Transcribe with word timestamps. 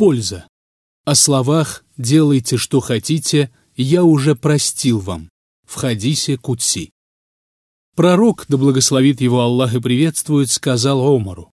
Польза. 0.00 0.46
О 1.04 1.14
словах 1.14 1.84
«делайте, 1.98 2.56
что 2.56 2.80
хотите» 2.80 3.50
я 3.76 4.02
уже 4.02 4.34
простил 4.34 4.98
вам. 4.98 5.28
В 5.66 5.74
хадисе 5.74 6.38
Кутси. 6.38 6.88
Пророк, 7.96 8.46
да 8.48 8.56
благословит 8.56 9.20
его 9.20 9.42
Аллах 9.42 9.74
и 9.74 9.78
приветствует, 9.78 10.50
сказал 10.50 11.06
Омару, 11.06 11.52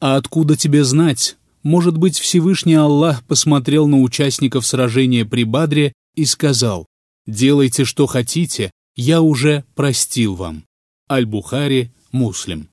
«А 0.00 0.16
откуда 0.16 0.54
тебе 0.54 0.84
знать? 0.84 1.38
Может 1.62 1.96
быть, 1.96 2.18
Всевышний 2.18 2.74
Аллах 2.74 3.24
посмотрел 3.24 3.88
на 3.88 4.02
участников 4.02 4.66
сражения 4.66 5.24
при 5.24 5.44
Бадре 5.44 5.94
и 6.14 6.26
сказал, 6.26 6.84
«Делайте, 7.26 7.86
что 7.86 8.04
хотите, 8.04 8.70
я 8.96 9.22
уже 9.22 9.64
простил 9.74 10.34
вам». 10.34 10.64
Аль-Бухари, 11.10 11.90
Муслим. 12.12 12.68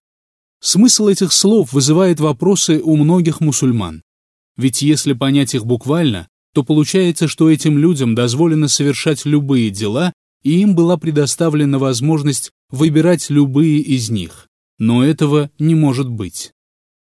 Смысл 0.59 1.07
этих 1.07 1.31
слов 1.31 1.71
вызывает 1.71 2.19
вопросы 2.19 2.81
у 2.83 2.97
многих 2.97 3.39
мусульман. 3.39 4.01
Ведь 4.57 4.81
если 4.81 5.13
понять 5.13 5.55
их 5.55 5.65
буквально, 5.65 6.27
то 6.53 6.63
получается, 6.63 7.27
что 7.27 7.49
этим 7.49 7.77
людям 7.77 8.15
дозволено 8.15 8.67
совершать 8.67 9.25
любые 9.25 9.69
дела, 9.69 10.13
и 10.43 10.61
им 10.61 10.75
была 10.75 10.97
предоставлена 10.97 11.79
возможность 11.79 12.51
выбирать 12.69 13.29
любые 13.29 13.79
из 13.79 14.09
них. 14.09 14.47
Но 14.77 15.03
этого 15.03 15.49
не 15.59 15.75
может 15.75 16.09
быть. 16.09 16.51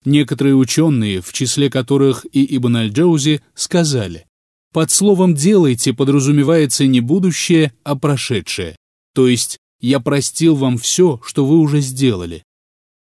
Некоторые 0.05 0.57
ученые, 0.57 1.21
в 1.21 1.33
числе 1.33 1.71
которых 1.71 2.27
и 2.33 2.57
Ибн 2.57 2.77
Аль-Джаузи, 2.77 3.41
сказали, 3.55 4.27
под 4.73 4.91
словом 4.91 5.35
«делайте» 5.35 5.93
подразумевается 5.93 6.87
не 6.87 7.01
будущее, 7.01 7.73
а 7.85 7.95
прошедшее. 7.95 8.77
То 9.15 9.29
есть 9.29 9.59
«я 9.81 10.01
простил 10.01 10.57
вам 10.57 10.79
все, 10.79 11.21
что 11.25 11.45
вы 11.45 11.59
уже 11.59 11.81
сделали». 11.81 12.43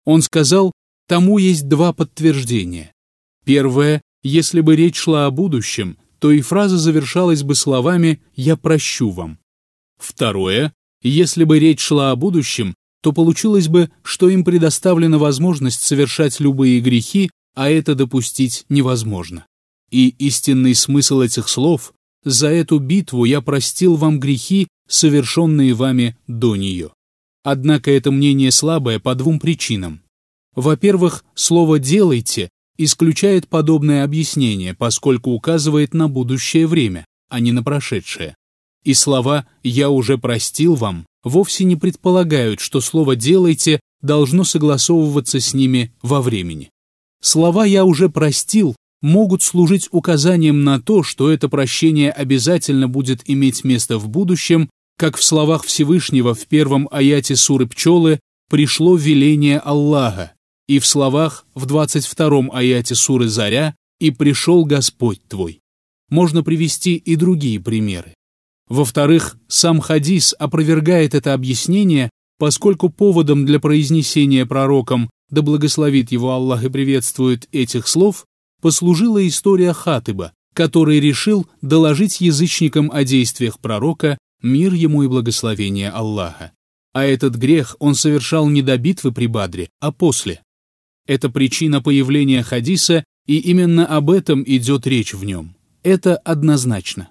Он 0.05 0.23
сказал, 0.23 0.73
тому 1.07 1.38
есть 1.38 1.69
два 1.69 1.93
подтверждения. 1.93 2.93
Первое, 3.45 4.02
если 4.23 4.60
бы 4.60 4.77
речь 4.77 4.97
шла 4.97 5.27
о 5.27 5.30
будущем, 5.30 5.98
то 6.19 6.30
и 6.30 6.41
фраза 6.41 6.77
завершалась 6.77 7.42
бы 7.42 7.55
словами 7.55 8.20
«я 8.34 8.56
прощу 8.56 9.10
вам». 9.10 9.38
Второе, 9.99 10.73
если 11.02 11.45
бы 11.45 11.59
речь 11.59 11.80
шла 11.80 12.10
о 12.10 12.16
будущем, 12.16 12.74
то 13.02 13.12
получилось 13.12 13.68
бы, 13.68 13.90
что 14.02 14.29
им 14.29 14.45
предоставлена 14.45 15.18
возможность 15.18 15.82
совершать 15.82 16.40
любые 16.40 16.80
грехи, 16.80 17.30
а 17.54 17.71
это 17.71 17.95
допустить 17.95 18.66
невозможно. 18.68 19.46
И 19.90 20.09
истинный 20.18 20.74
смысл 20.74 21.21
этих 21.21 21.49
слов 21.49 21.95
«За 22.24 22.49
эту 22.49 22.79
битву 22.79 23.24
я 23.24 23.40
простил 23.40 23.96
вам 23.96 24.21
грехи, 24.21 24.68
совершенные 24.87 25.74
вами 25.74 26.16
до 26.27 26.57
нее». 26.57 26.90
Однако 27.43 27.90
это 27.90 28.10
мнение 28.10 28.51
слабое 28.51 28.99
по 28.99 29.15
двум 29.15 29.40
причинам. 29.40 30.02
Во-первых, 30.55 31.24
слово 31.34 31.79
«делайте» 31.79 32.51
исключает 32.85 33.49
подобное 33.49 34.05
объяснение, 34.05 34.75
поскольку 34.75 35.33
указывает 35.33 35.95
на 35.95 36.09
будущее 36.09 36.67
время, 36.67 37.05
а 37.29 37.41
не 37.41 37.53
на 37.53 37.63
прошедшее. 37.63 38.35
И 38.85 38.95
слова 38.95 39.47
«я 39.63 39.91
уже 39.91 40.19
простил 40.19 40.75
вам» 40.75 41.07
вовсе 41.23 41.65
не 41.65 41.77
предполагают, 41.77 42.61
что 42.61 42.81
слово 42.81 43.17
«делайте» 43.17 43.81
должно 44.01 44.45
согласовываться 44.45 45.39
с 45.41 45.53
ними 45.53 45.93
во 46.01 46.23
времени. 46.23 46.71
Слова 47.21 47.65
«я 47.65 47.85
уже 47.85 48.09
простил» 48.09 48.75
могут 49.03 49.43
служить 49.43 49.89
указанием 49.91 50.65
на 50.65 50.81
то, 50.81 51.03
что 51.03 51.31
это 51.31 51.49
прощение 51.49 52.11
обязательно 52.11 52.89
будет 52.89 53.23
иметь 53.29 53.65
место 53.65 53.99
в 53.99 54.09
будущем, 54.09 54.71
как 54.97 55.17
в 55.17 55.25
словах 55.25 55.65
Всевышнего 55.65 56.35
в 56.35 56.47
первом 56.47 56.89
аяте 56.91 57.37
суры 57.37 57.67
«Пчелы» 57.67 58.21
пришло 58.49 58.97
веление 58.97 59.59
Аллаха, 59.59 60.33
и 60.71 60.79
в 60.79 60.87
словах 60.87 61.46
в 61.57 61.66
22 61.66 62.51
аяте 62.52 62.95
суры 62.95 63.26
«Заря» 63.26 63.74
и 63.99 64.12
пришел 64.12 64.65
Господь 64.65 65.21
твой. 65.27 65.62
Можно 66.10 66.44
привести 66.44 66.94
и 66.94 67.16
другие 67.16 67.59
примеры. 67.59 68.15
Во-вторых, 68.69 69.37
сам 69.49 69.81
хадис 69.81 70.32
опровергает 70.38 71.16
это 71.16 71.34
объяснение, 71.34 72.09
поскольку 72.38 72.88
поводом 72.88 73.47
для 73.47 73.59
произнесения 73.59 74.47
пророком 74.47 75.11
«Да 75.28 75.43
благословит 75.43 76.12
его 76.12 76.31
Аллах 76.31 76.62
и 76.62 76.69
приветствует» 76.69 77.49
этих 77.50 77.89
слов 77.89 78.25
послужила 78.62 79.27
история 79.27 79.72
Хатыба, 79.72 80.33
который 80.55 81.00
решил 81.00 81.49
доложить 81.62 82.21
язычникам 82.21 82.93
о 82.93 83.03
действиях 83.03 83.59
пророка 83.59 84.19
«Мир 84.41 84.72
ему 84.75 85.03
и 85.03 85.09
благословение 85.09 85.91
Аллаха». 85.91 86.53
А 86.93 87.03
этот 87.03 87.34
грех 87.34 87.75
он 87.81 87.97
совершал 87.97 88.49
не 88.49 88.62
до 88.62 88.78
битвы 88.78 89.11
при 89.11 89.27
Бадре, 89.27 89.69
а 89.81 89.91
после. 89.91 90.41
Это 91.06 91.28
причина 91.28 91.81
появления 91.81 92.43
хадиса, 92.43 93.05
и 93.27 93.38
именно 93.38 93.87
об 93.87 94.11
этом 94.11 94.43
идет 94.47 94.87
речь 94.87 95.15
в 95.15 95.25
нем. 95.25 95.55
Это 95.83 96.16
однозначно. 96.16 97.11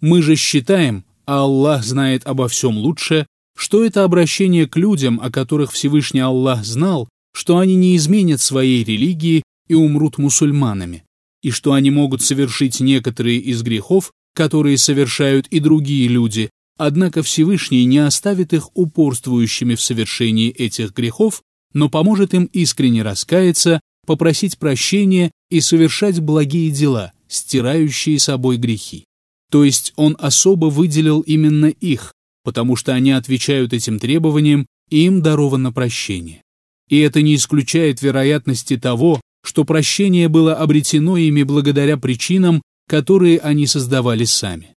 Мы 0.00 0.22
же 0.22 0.36
считаем, 0.36 1.04
а 1.26 1.40
Аллах 1.40 1.84
знает 1.84 2.26
обо 2.26 2.48
всем 2.48 2.78
лучше, 2.78 3.26
что 3.56 3.84
это 3.84 4.04
обращение 4.04 4.66
к 4.66 4.76
людям, 4.76 5.18
о 5.20 5.30
которых 5.30 5.72
Всевышний 5.72 6.20
Аллах 6.20 6.64
знал, 6.64 7.08
что 7.32 7.58
они 7.58 7.74
не 7.74 7.96
изменят 7.96 8.40
своей 8.40 8.84
религии 8.84 9.42
и 9.68 9.74
умрут 9.74 10.18
мусульманами, 10.18 11.04
и 11.42 11.50
что 11.50 11.72
они 11.72 11.90
могут 11.90 12.22
совершить 12.22 12.80
некоторые 12.80 13.38
из 13.38 13.62
грехов, 13.62 14.12
которые 14.34 14.78
совершают 14.78 15.46
и 15.48 15.60
другие 15.60 16.08
люди, 16.08 16.50
однако 16.76 17.22
Всевышний 17.22 17.84
не 17.84 17.98
оставит 17.98 18.52
их 18.52 18.68
упорствующими 18.74 19.74
в 19.74 19.80
совершении 19.80 20.50
этих 20.50 20.94
грехов, 20.94 21.42
но 21.76 21.90
поможет 21.90 22.32
им 22.32 22.48
искренне 22.54 23.02
раскаяться, 23.02 23.80
попросить 24.06 24.56
прощения 24.56 25.30
и 25.50 25.60
совершать 25.60 26.20
благие 26.20 26.70
дела, 26.70 27.12
стирающие 27.28 28.18
собой 28.18 28.56
грехи. 28.56 29.04
То 29.52 29.62
есть 29.62 29.92
он 29.94 30.16
особо 30.18 30.66
выделил 30.66 31.20
именно 31.20 31.66
их, 31.66 32.14
потому 32.44 32.76
что 32.76 32.94
они 32.94 33.10
отвечают 33.10 33.74
этим 33.74 33.98
требованиям, 33.98 34.64
и 34.88 35.04
им 35.04 35.20
даровано 35.20 35.70
прощение. 35.70 36.40
И 36.88 36.98
это 37.00 37.20
не 37.20 37.34
исключает 37.34 38.00
вероятности 38.00 38.78
того, 38.78 39.20
что 39.44 39.66
прощение 39.66 40.28
было 40.28 40.54
обретено 40.54 41.18
ими 41.18 41.42
благодаря 41.42 41.98
причинам, 41.98 42.62
которые 42.88 43.38
они 43.40 43.66
создавали 43.66 44.24
сами. 44.24 44.72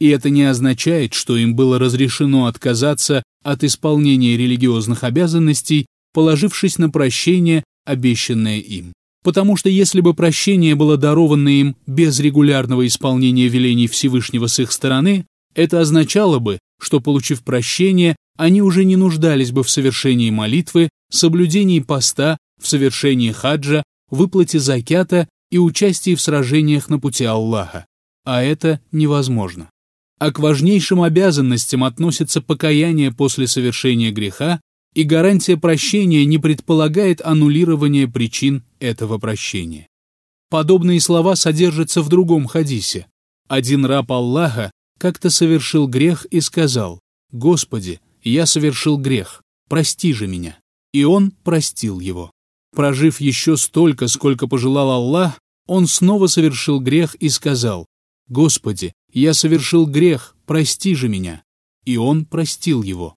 И 0.00 0.08
это 0.08 0.28
не 0.28 0.42
означает, 0.42 1.14
что 1.14 1.34
им 1.34 1.56
было 1.56 1.78
разрешено 1.78 2.44
отказаться 2.44 3.22
от 3.42 3.64
исполнения 3.64 4.36
религиозных 4.36 5.02
обязанностей, 5.02 5.86
положившись 6.12 6.78
на 6.78 6.90
прощение, 6.90 7.64
обещанное 7.84 8.58
им 8.58 8.92
потому 9.22 9.56
что 9.56 9.68
если 9.68 10.00
бы 10.00 10.14
прощение 10.14 10.74
было 10.74 10.96
даровано 10.96 11.48
им 11.48 11.76
без 11.86 12.18
регулярного 12.20 12.86
исполнения 12.86 13.48
велений 13.48 13.86
Всевышнего 13.86 14.46
с 14.46 14.58
их 14.58 14.72
стороны, 14.72 15.26
это 15.54 15.80
означало 15.80 16.38
бы, 16.38 16.58
что, 16.80 17.00
получив 17.00 17.42
прощение, 17.42 18.16
они 18.36 18.62
уже 18.62 18.84
не 18.84 18.96
нуждались 18.96 19.52
бы 19.52 19.62
в 19.62 19.70
совершении 19.70 20.30
молитвы, 20.30 20.88
соблюдении 21.10 21.80
поста, 21.80 22.38
в 22.60 22.68
совершении 22.68 23.32
хаджа, 23.32 23.82
выплате 24.10 24.58
закята 24.58 25.28
и 25.50 25.58
участии 25.58 26.14
в 26.14 26.20
сражениях 26.20 26.88
на 26.88 26.98
пути 26.98 27.24
Аллаха. 27.24 27.86
А 28.24 28.42
это 28.42 28.80
невозможно. 28.90 29.68
А 30.18 30.30
к 30.30 30.38
важнейшим 30.38 31.02
обязанностям 31.02 31.84
относится 31.84 32.40
покаяние 32.40 33.12
после 33.12 33.46
совершения 33.46 34.12
греха 34.12 34.60
и 34.94 35.04
гарантия 35.04 35.56
прощения 35.56 36.24
не 36.24 36.38
предполагает 36.38 37.20
аннулирование 37.22 38.08
причин 38.08 38.62
этого 38.78 39.18
прощения. 39.18 39.86
Подобные 40.50 41.00
слова 41.00 41.34
содержатся 41.34 42.02
в 42.02 42.08
другом 42.08 42.46
хадисе. 42.46 43.06
Один 43.48 43.86
раб 43.86 44.12
Аллаха 44.12 44.70
как-то 44.98 45.30
совершил 45.30 45.88
грех 45.88 46.26
и 46.26 46.40
сказал, 46.40 47.00
«Господи, 47.30 48.00
я 48.22 48.46
совершил 48.46 48.98
грех, 48.98 49.42
прости 49.68 50.12
же 50.12 50.26
меня». 50.26 50.58
И 50.92 51.04
он 51.04 51.30
простил 51.30 52.00
его. 52.00 52.30
Прожив 52.74 53.20
еще 53.20 53.56
столько, 53.56 54.08
сколько 54.08 54.46
пожелал 54.46 54.90
Аллах, 54.90 55.40
он 55.66 55.86
снова 55.86 56.26
совершил 56.26 56.80
грех 56.80 57.14
и 57.14 57.30
сказал, 57.30 57.86
«Господи, 58.28 58.92
я 59.12 59.32
совершил 59.32 59.86
грех, 59.86 60.36
прости 60.46 60.94
же 60.94 61.08
меня». 61.08 61.42
И 61.84 61.96
он 61.96 62.26
простил 62.26 62.82
его. 62.82 63.16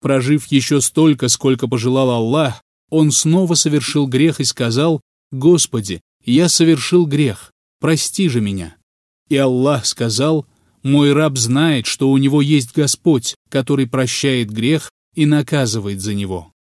Прожив 0.00 0.46
еще 0.46 0.80
столько, 0.80 1.28
сколько 1.28 1.66
пожелал 1.66 2.10
Аллах, 2.10 2.62
он 2.90 3.10
снова 3.10 3.54
совершил 3.54 4.06
грех 4.06 4.40
и 4.40 4.44
сказал, 4.44 5.00
«Господи, 5.30 6.00
я 6.24 6.48
совершил 6.48 7.06
грех, 7.06 7.52
прости 7.80 8.28
же 8.28 8.40
меня». 8.40 8.76
И 9.28 9.36
Аллах 9.36 9.86
сказал, 9.86 10.46
«Мой 10.82 11.12
раб 11.12 11.36
знает, 11.36 11.86
что 11.86 12.10
у 12.10 12.16
него 12.16 12.40
есть 12.40 12.74
Господь, 12.74 13.34
который 13.50 13.88
прощает 13.88 14.50
грех 14.50 14.90
и 15.14 15.26
наказывает 15.26 16.00
за 16.00 16.14
него. 16.14 16.52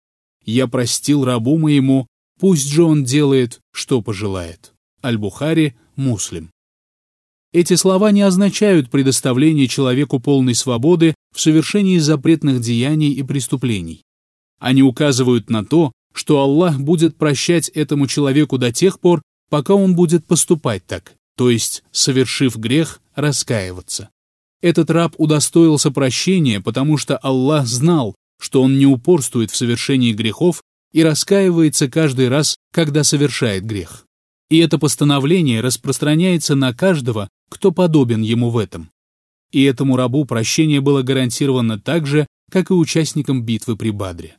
Я 0.43 0.67
простил 0.67 1.23
рабу 1.23 1.57
моему, 1.57 2.07
пусть 2.39 2.67
же 2.67 2.83
он 2.83 3.03
делает, 3.03 3.59
что 3.71 4.01
пожелает». 4.01 4.73
Аль-Бухари, 5.03 5.75
Муслим. 5.95 6.49
Эти 7.57 7.73
слова 7.73 8.11
не 8.11 8.21
означают 8.21 8.91
предоставление 8.91 9.67
человеку 9.67 10.19
полной 10.19 10.53
свободы 10.53 11.15
в 11.35 11.41
совершении 11.41 11.97
запретных 11.97 12.61
деяний 12.61 13.11
и 13.11 13.23
преступлений. 13.23 14.03
Они 14.59 14.83
указывают 14.83 15.49
на 15.49 15.65
то, 15.65 15.91
что 16.13 16.39
Аллах 16.39 16.79
будет 16.79 17.17
прощать 17.17 17.69
этому 17.69 18.05
человеку 18.05 18.59
до 18.59 18.71
тех 18.71 18.99
пор, 18.99 19.23
пока 19.49 19.73
он 19.73 19.95
будет 19.95 20.27
поступать 20.27 20.85
так, 20.85 21.13
то 21.35 21.49
есть, 21.49 21.83
совершив 21.91 22.57
грех, 22.57 23.01
раскаиваться. 23.15 24.09
Этот 24.61 24.91
раб 24.91 25.15
удостоился 25.17 25.89
прощения, 25.89 26.61
потому 26.61 26.95
что 26.97 27.17
Аллах 27.17 27.65
знал, 27.65 28.13
что 28.39 28.61
он 28.61 28.77
не 28.77 28.85
упорствует 28.85 29.49
в 29.49 29.55
совершении 29.55 30.13
грехов 30.13 30.61
и 30.93 31.03
раскаивается 31.03 31.89
каждый 31.89 32.29
раз, 32.29 32.55
когда 32.71 33.03
совершает 33.03 33.65
грех. 33.65 34.05
И 34.51 34.59
это 34.59 34.77
постановление 34.77 35.61
распространяется 35.61 36.53
на 36.53 36.71
каждого, 36.71 37.29
кто 37.49 37.71
подобен 37.71 38.21
ему 38.21 38.49
в 38.49 38.57
этом. 38.57 38.89
И 39.51 39.63
этому 39.63 39.95
рабу 39.95 40.25
прощение 40.25 40.81
было 40.81 41.01
гарантировано 41.01 41.79
так 41.79 42.05
же, 42.05 42.27
как 42.51 42.69
и 42.69 42.73
участникам 42.73 43.43
битвы 43.43 43.77
при 43.77 43.91
Бадре. 43.91 44.37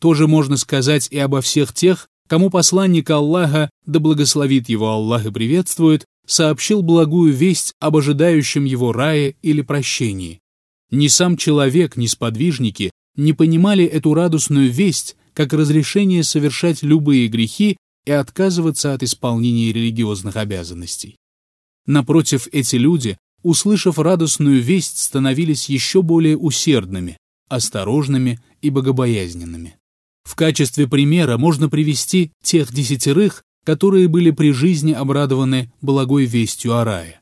Тоже 0.00 0.26
можно 0.26 0.56
сказать 0.56 1.08
и 1.10 1.18
обо 1.18 1.40
всех 1.40 1.72
тех, 1.72 2.08
кому 2.28 2.50
посланник 2.50 3.10
Аллаха, 3.10 3.70
да 3.86 3.98
благословит 4.00 4.68
его 4.68 4.90
Аллах 4.90 5.26
и 5.26 5.30
приветствует, 5.30 6.04
сообщил 6.26 6.82
благую 6.82 7.32
весть 7.32 7.74
об 7.80 7.96
ожидающем 7.96 8.64
его 8.64 8.92
рае 8.92 9.36
или 9.42 9.60
прощении. 9.60 10.40
Ни 10.90 11.08
сам 11.08 11.36
человек, 11.36 11.96
ни 11.96 12.06
сподвижники 12.06 12.90
не 13.16 13.32
понимали 13.32 13.84
эту 13.84 14.14
радостную 14.14 14.70
весть 14.70 15.16
как 15.34 15.52
разрешение 15.52 16.22
совершать 16.22 16.82
любые 16.82 17.28
грехи 17.28 17.76
и 18.04 18.12
отказываться 18.12 18.94
от 18.94 19.02
исполнения 19.02 19.72
религиозных 19.72 20.36
обязанностей. 20.36 21.16
Напротив, 21.86 22.48
эти 22.52 22.76
люди, 22.76 23.18
услышав 23.42 23.98
радостную 23.98 24.62
весть, 24.62 24.98
становились 24.98 25.68
еще 25.68 26.02
более 26.02 26.36
усердными, 26.36 27.18
осторожными 27.48 28.40
и 28.62 28.70
богобоязненными. 28.70 29.76
В 30.24 30.34
качестве 30.36 30.88
примера 30.88 31.36
можно 31.36 31.68
привести 31.68 32.32
тех 32.42 32.72
десятерых, 32.72 33.42
которые 33.64 34.08
были 34.08 34.30
при 34.30 34.52
жизни 34.52 34.92
обрадованы 34.92 35.70
благой 35.80 36.24
вестью 36.24 36.76
о 36.76 36.84
рае. 36.84 37.20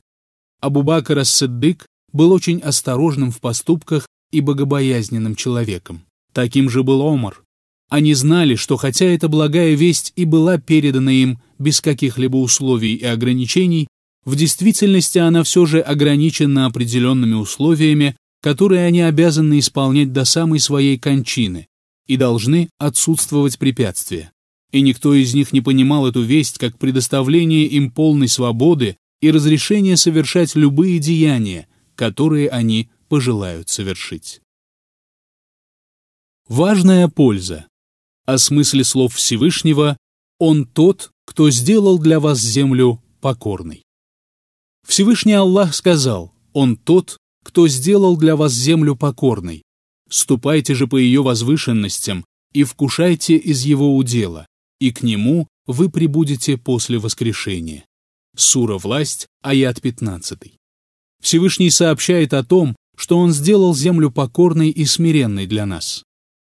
Абу-Бакр 0.61 1.19
ас-Сиддык 1.19 1.85
был 2.13 2.31
очень 2.31 2.59
осторожным 2.59 3.31
в 3.31 3.39
поступках 3.39 4.07
и 4.31 4.39
богобоязненным 4.39 5.35
человеком. 5.35 6.03
Таким 6.31 6.69
же 6.69 6.83
был 6.83 7.01
Омар. 7.01 7.43
Они 7.89 8.13
знали, 8.13 8.55
что 8.55 8.77
хотя 8.77 9.05
эта 9.05 9.27
благая 9.27 9.75
весть 9.75 10.13
и 10.15 10.25
была 10.25 10.57
передана 10.57 11.11
им 11.11 11.39
без 11.59 11.81
каких-либо 11.81 12.37
условий 12.37 12.95
и 12.95 13.05
ограничений, 13.05 13.87
в 14.25 14.35
действительности 14.35 15.17
она 15.17 15.43
все 15.43 15.65
же 15.65 15.81
ограничена 15.81 16.65
определенными 16.65 17.33
условиями, 17.33 18.15
которые 18.41 18.85
они 18.85 19.01
обязаны 19.01 19.59
исполнять 19.59 20.13
до 20.13 20.25
самой 20.25 20.59
своей 20.59 20.97
кончины, 20.97 21.67
и 22.07 22.17
должны 22.17 22.69
отсутствовать 22.77 23.57
препятствия 23.57 24.33
и 24.73 24.81
никто 24.81 25.13
из 25.13 25.33
них 25.35 25.53
не 25.53 25.61
понимал 25.61 26.07
эту 26.07 26.23
весть 26.23 26.57
как 26.57 26.77
предоставление 26.79 27.65
им 27.65 27.91
полной 27.91 28.27
свободы 28.27 28.97
и 29.21 29.29
разрешение 29.29 29.95
совершать 29.95 30.55
любые 30.55 30.99
деяния, 30.99 31.67
которые 31.95 32.49
они 32.49 32.89
пожелают 33.07 33.69
совершить. 33.69 34.41
Важная 36.47 37.07
польза. 37.07 37.67
О 38.25 38.39
смысле 38.39 38.83
слов 38.83 39.13
Всевышнего 39.13 39.95
«Он 40.39 40.65
тот, 40.65 41.11
кто 41.25 41.51
сделал 41.51 41.99
для 41.99 42.19
вас 42.19 42.39
землю 42.39 43.01
покорной». 43.21 43.83
Всевышний 44.87 45.33
Аллах 45.33 45.73
сказал 45.73 46.33
«Он 46.53 46.75
тот, 46.77 47.17
кто 47.43 47.67
сделал 47.67 48.17
для 48.17 48.35
вас 48.35 48.53
землю 48.53 48.95
покорной. 48.95 49.63
Ступайте 50.09 50.75
же 50.75 50.87
по 50.87 50.97
ее 50.97 51.23
возвышенностям 51.23 52.25
и 52.53 52.63
вкушайте 52.63 53.35
из 53.35 53.63
его 53.63 53.95
удела, 53.95 54.45
и 54.79 54.91
к 54.91 55.01
нему 55.01 55.47
вы 55.65 55.89
прибудете 55.89 56.57
после 56.57 56.99
воскрешения. 56.99 57.85
Сура 58.35 58.77
«Власть», 58.77 59.27
аят 59.41 59.81
15. 59.81 60.53
Всевышний 61.21 61.69
сообщает 61.69 62.33
о 62.33 62.43
том, 62.43 62.75
что 62.95 63.17
Он 63.17 63.31
сделал 63.31 63.73
землю 63.75 64.11
покорной 64.11 64.69
и 64.69 64.85
смиренной 64.85 65.47
для 65.47 65.65
нас. 65.65 66.03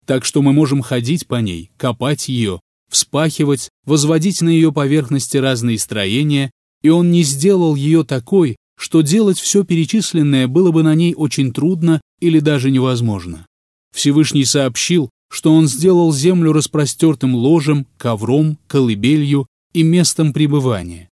Так 0.07 0.25
что 0.25 0.43
мы 0.43 0.53
можем 0.53 0.83
ходить 0.83 1.27
по 1.27 1.37
ней, 1.37 1.71
копать 1.77 2.29
ее, 2.29 2.61
вспахивать, 2.91 3.71
возводить 3.85 4.41
на 4.41 4.49
ее 4.49 4.73
поверхности 4.73 5.37
разные 5.37 5.79
строения, 5.79 6.51
и 6.85 6.91
Он 6.91 7.11
не 7.11 7.25
сделал 7.25 7.75
ее 7.75 8.05
такой, 8.05 8.57
что 8.79 9.01
делать 9.01 9.39
все 9.39 9.65
перечисленное 9.65 10.47
было 10.47 10.71
бы 10.71 10.83
на 10.83 10.95
ней 10.95 11.15
очень 11.15 11.53
трудно 11.53 12.01
или 12.21 12.41
даже 12.41 12.71
невозможно. 12.71 13.47
Всевышний 13.93 14.45
сообщил, 14.45 15.09
что 15.31 15.55
он 15.55 15.67
сделал 15.67 16.13
землю 16.13 16.53
распростертым 16.53 17.35
ложем, 17.35 17.87
ковром, 17.97 18.59
колыбелью 18.67 19.47
и 19.73 19.83
местом 19.83 20.33
пребывания. 20.33 21.09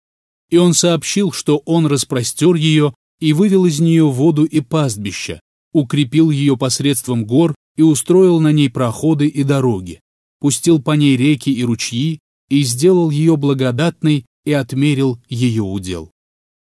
И 0.51 0.57
он 0.57 0.73
сообщил, 0.73 1.33
что 1.33 1.59
он 1.67 1.87
распростер 1.87 2.55
ее 2.55 2.95
и 3.21 3.33
вывел 3.35 3.67
из 3.67 3.79
нее 3.79 4.09
воду 4.09 4.45
и 4.45 4.61
пастбища, 4.61 5.41
укрепил 5.73 6.31
ее 6.31 6.57
посредством 6.57 7.27
гор 7.27 7.55
и 7.77 7.83
устроил 7.83 8.41
на 8.41 8.53
ней 8.53 8.71
проходы 8.71 9.27
и 9.27 9.43
дороги, 9.43 10.01
пустил 10.41 10.81
по 10.81 10.93
ней 10.93 11.17
реки 11.17 11.51
и 11.51 11.63
ручьи 11.63 12.21
и 12.49 12.63
сделал 12.63 13.11
ее 13.11 13.37
благодатной 13.37 14.25
и 14.49 14.53
отмерил 14.53 15.21
ее 15.29 15.63
удел. 15.63 16.11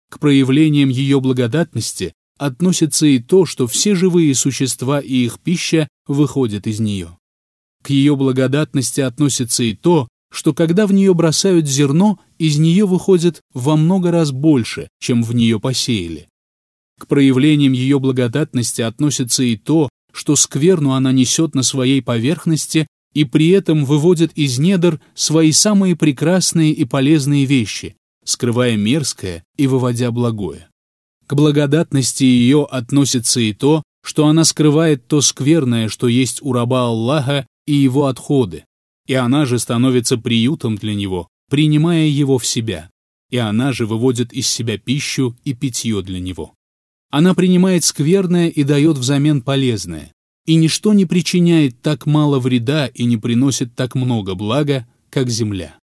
К 0.09 0.17
проявлениям 0.19 0.89
ее 0.89 1.21
благодатности 1.21 2.13
относится 2.35 3.05
и 3.05 3.19
то, 3.19 3.45
что 3.45 3.67
все 3.67 3.93
живые 3.93 4.33
существа 4.33 4.99
и 4.99 5.25
их 5.25 5.39
пища 5.39 5.87
выходят 6.07 6.65
из 6.65 6.79
нее. 6.79 7.15
К 7.83 7.91
ее 7.91 8.15
благодатности 8.15 9.01
относится 9.01 9.61
и 9.61 9.75
то, 9.75 10.07
что 10.31 10.55
когда 10.55 10.87
в 10.87 10.93
нее 10.93 11.13
бросают 11.13 11.67
зерно, 11.67 12.19
из 12.39 12.57
нее 12.57 12.87
выходит 12.87 13.41
во 13.53 13.75
много 13.75 14.09
раз 14.09 14.31
больше, 14.31 14.89
чем 14.99 15.21
в 15.21 15.35
нее 15.35 15.59
посеяли. 15.59 16.27
К 16.99 17.05
проявлениям 17.05 17.73
ее 17.73 17.99
благодатности 17.99 18.81
относится 18.81 19.43
и 19.43 19.57
то, 19.57 19.89
что 20.11 20.35
скверну 20.35 20.93
она 20.93 21.11
несет 21.11 21.53
на 21.53 21.61
своей 21.61 22.01
поверхности 22.01 22.87
и 23.15 23.23
при 23.23 23.49
этом 23.49 23.85
выводит 23.85 24.33
из 24.33 24.59
недр 24.59 24.99
свои 25.15 25.51
самые 25.51 25.95
прекрасные 25.95 26.71
и 26.71 26.85
полезные 26.85 27.45
вещи, 27.45 27.95
скрывая 28.23 28.75
мерзкое 28.75 29.43
и 29.57 29.65
выводя 29.65 30.11
благое. 30.11 30.67
К 31.25 31.33
благодатности 31.33 32.25
ее 32.25 32.67
относится 32.69 33.39
и 33.39 33.53
то, 33.53 33.81
что 34.03 34.27
она 34.27 34.43
скрывает 34.43 35.07
то 35.07 35.21
скверное, 35.21 35.89
что 35.89 36.07
есть 36.07 36.43
у 36.43 36.53
раба 36.53 36.85
Аллаха, 36.85 37.47
и 37.65 37.73
его 37.73 38.05
отходы, 38.05 38.65
и 39.07 39.15
она 39.15 39.45
же 39.45 39.57
становится 39.57 40.17
приютом 40.17 40.75
для 40.75 40.93
него, 40.93 41.27
принимая 41.49 42.05
его 42.05 42.37
в 42.37 42.45
себя, 42.45 42.91
и 43.31 43.37
она 43.37 43.71
же 43.71 43.87
выводит 43.87 44.33
из 44.33 44.47
себя 44.47 44.77
пищу 44.77 45.35
и 45.43 45.55
питье 45.55 46.03
для 46.03 46.19
него. 46.19 46.53
Она 47.09 47.33
принимает 47.33 47.83
скверное 47.83 48.49
и 48.49 48.63
дает 48.63 48.97
взамен 48.97 49.41
полезное, 49.41 50.11
и 50.45 50.55
ничто 50.55 50.93
не 50.93 51.05
причиняет 51.05 51.81
так 51.81 52.05
мало 52.05 52.39
вреда 52.39 52.87
и 52.87 53.05
не 53.05 53.17
приносит 53.17 53.75
так 53.75 53.95
много 53.95 54.35
блага, 54.35 54.87
как 55.09 55.29
земля. 55.29 55.77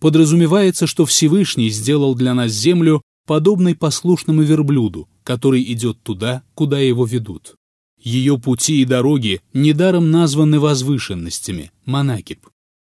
Подразумевается, 0.00 0.86
что 0.86 1.04
Всевышний 1.04 1.68
сделал 1.68 2.14
для 2.14 2.34
нас 2.34 2.52
землю, 2.52 3.02
подобной 3.26 3.74
послушному 3.74 4.42
верблюду, 4.42 5.08
который 5.22 5.62
идет 5.72 6.02
туда, 6.02 6.42
куда 6.54 6.78
его 6.80 7.04
ведут. 7.04 7.54
Ее 8.02 8.38
пути 8.38 8.80
и 8.80 8.86
дороги 8.86 9.42
недаром 9.52 10.10
названы 10.10 10.58
возвышенностями, 10.58 11.70
Манакиб, 11.84 12.46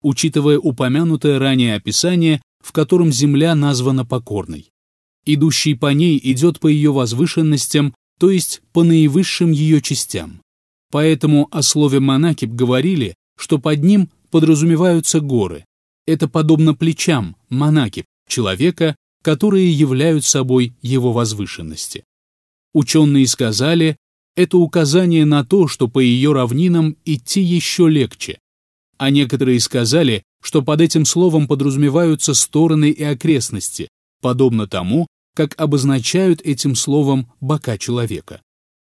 учитывая 0.02 0.58
упомянутое 0.58 1.40
ранее 1.40 1.76
описание, 1.76 2.42
в 2.64 2.72
котором 2.72 3.12
земля 3.12 3.54
названа 3.54 4.06
покорной. 4.06 4.72
Идущий 5.26 5.76
по 5.76 5.92
ней 5.94 6.20
идет 6.24 6.62
по 6.62 6.68
ее 6.68 6.94
возвышенностям, 6.94 7.94
то 8.18 8.32
есть 8.32 8.62
по 8.72 8.84
наивысшим 8.84 9.52
ее 9.52 9.82
частям. 9.82 10.43
Поэтому 10.94 11.48
о 11.50 11.64
слове 11.64 12.00
Манакиб 12.00 12.52
говорили, 12.52 13.16
что 13.36 13.58
под 13.58 13.84
ним 13.84 14.12
подразумеваются 14.30 15.22
горы. 15.22 15.66
Это 16.06 16.28
подобно 16.28 16.76
плечам, 16.76 17.36
Манакиб, 17.50 18.06
человека, 18.28 18.96
которые 19.24 19.72
являют 19.72 20.24
собой 20.24 20.76
его 20.84 21.12
возвышенности. 21.12 22.04
Ученые 22.76 23.26
сказали, 23.26 23.98
это 24.36 24.60
указание 24.60 25.26
на 25.26 25.44
то, 25.44 25.68
что 25.68 25.88
по 25.88 25.98
ее 25.98 26.32
равнинам 26.32 26.96
идти 27.06 27.42
еще 27.42 27.90
легче. 27.90 28.38
А 29.00 29.10
некоторые 29.10 29.60
сказали, 29.62 30.22
что 30.44 30.62
под 30.62 30.80
этим 30.80 31.06
словом 31.06 31.48
подразумеваются 31.48 32.36
стороны 32.36 32.92
и 32.92 33.02
окрестности, 33.02 33.90
подобно 34.22 34.68
тому, 34.68 35.08
как 35.36 35.60
обозначают 35.60 36.40
этим 36.44 36.76
словом 36.76 37.32
бока 37.42 37.80
человека. 37.80 38.42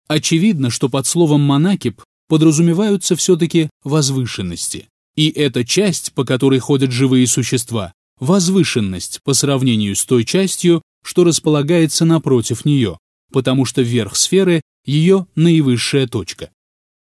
Очевидно, 0.08 0.70
что 0.70 0.88
под 0.88 1.06
словом 1.06 1.42
«монакип» 1.42 2.02
подразумеваются 2.28 3.16
все-таки 3.16 3.70
возвышенности. 3.84 4.88
И 5.16 5.28
эта 5.28 5.64
часть, 5.64 6.12
по 6.14 6.24
которой 6.24 6.58
ходят 6.58 6.90
живые 6.90 7.26
существа, 7.26 7.92
возвышенность 8.18 9.20
по 9.24 9.34
сравнению 9.34 9.94
с 9.96 10.04
той 10.04 10.24
частью, 10.24 10.82
что 11.04 11.24
располагается 11.24 12.04
напротив 12.04 12.64
нее, 12.64 12.98
потому 13.32 13.64
что 13.64 13.82
верх 13.82 14.16
сферы 14.16 14.62
ее 14.84 15.26
наивысшая 15.34 16.06
точка. 16.06 16.50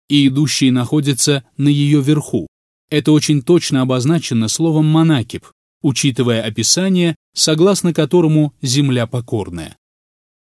И 0.09 0.27
идущие 0.27 0.71
находятся 0.71 1.45
на 1.57 1.69
ее 1.69 2.01
верху. 2.01 2.47
Это 2.89 3.11
очень 3.13 3.41
точно 3.41 3.81
обозначено 3.81 4.47
словом 4.47 4.85
«монакип», 4.85 5.45
учитывая 5.81 6.41
описание, 6.41 7.15
согласно 7.33 7.93
которому 7.93 8.53
земля 8.61 9.07
покорная. 9.07 9.77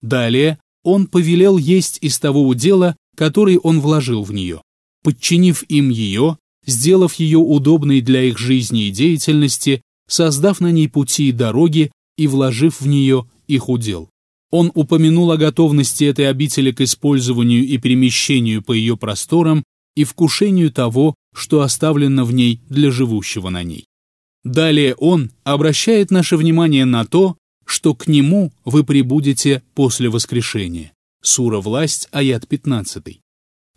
Далее 0.02 0.60
он 0.88 1.08
повелел 1.08 1.58
есть 1.58 1.98
из 2.00 2.18
того 2.18 2.48
удела, 2.48 2.96
который 3.18 3.58
он 3.58 3.82
вложил 3.82 4.24
в 4.24 4.32
нее, 4.32 4.62
подчинив 5.04 5.64
им 5.64 5.90
ее, 5.90 6.38
сделав 6.66 7.16
ее 7.16 7.40
удобной 7.40 8.00
для 8.00 8.24
их 8.24 8.38
жизни 8.38 8.88
и 8.88 8.92
деятельности, 8.92 9.82
создав 10.08 10.62
на 10.62 10.72
ней 10.72 10.88
пути 10.88 11.28
и 11.28 11.34
дороги 11.34 11.92
и 12.18 12.28
вложив 12.28 12.80
в 12.80 12.88
нее 12.88 13.30
их 13.48 13.68
удел. 13.68 14.10
Он 14.50 14.72
упомянул 14.76 15.30
о 15.30 15.36
готовности 15.36 16.06
этой 16.06 16.30
обители 16.30 16.72
к 16.72 16.80
использованию 16.80 17.66
и 17.68 17.78
перемещению 17.78 18.64
по 18.64 18.72
ее 18.72 18.96
просторам 18.96 19.66
и 19.98 20.06
вкушению 20.06 20.72
того, 20.72 21.16
что 21.36 21.64
оставлено 21.64 22.24
в 22.24 22.32
ней 22.32 22.62
для 22.70 22.92
живущего 22.92 23.50
на 23.50 23.64
ней. 23.64 23.84
Далее 24.46 24.96
он 24.96 25.32
обращает 25.44 26.12
наше 26.12 26.38
внимание 26.38 26.86
на 26.86 27.04
то, 27.04 27.36
что 27.68 27.94
к 27.94 28.08
нему 28.08 28.54
вы 28.64 28.84
прибудете 28.84 29.62
после 29.76 30.10
воскрешения. 30.10 30.94
Сура 31.22 31.60
«Власть», 31.60 32.08
аят 32.12 32.48
15. 32.48 33.20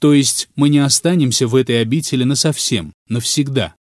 То 0.00 0.14
есть 0.14 0.48
мы 0.54 0.68
не 0.68 0.78
останемся 0.78 1.48
в 1.48 1.56
этой 1.56 1.82
обители 1.82 2.22
насовсем, 2.24 2.92
навсегда. 3.08 3.74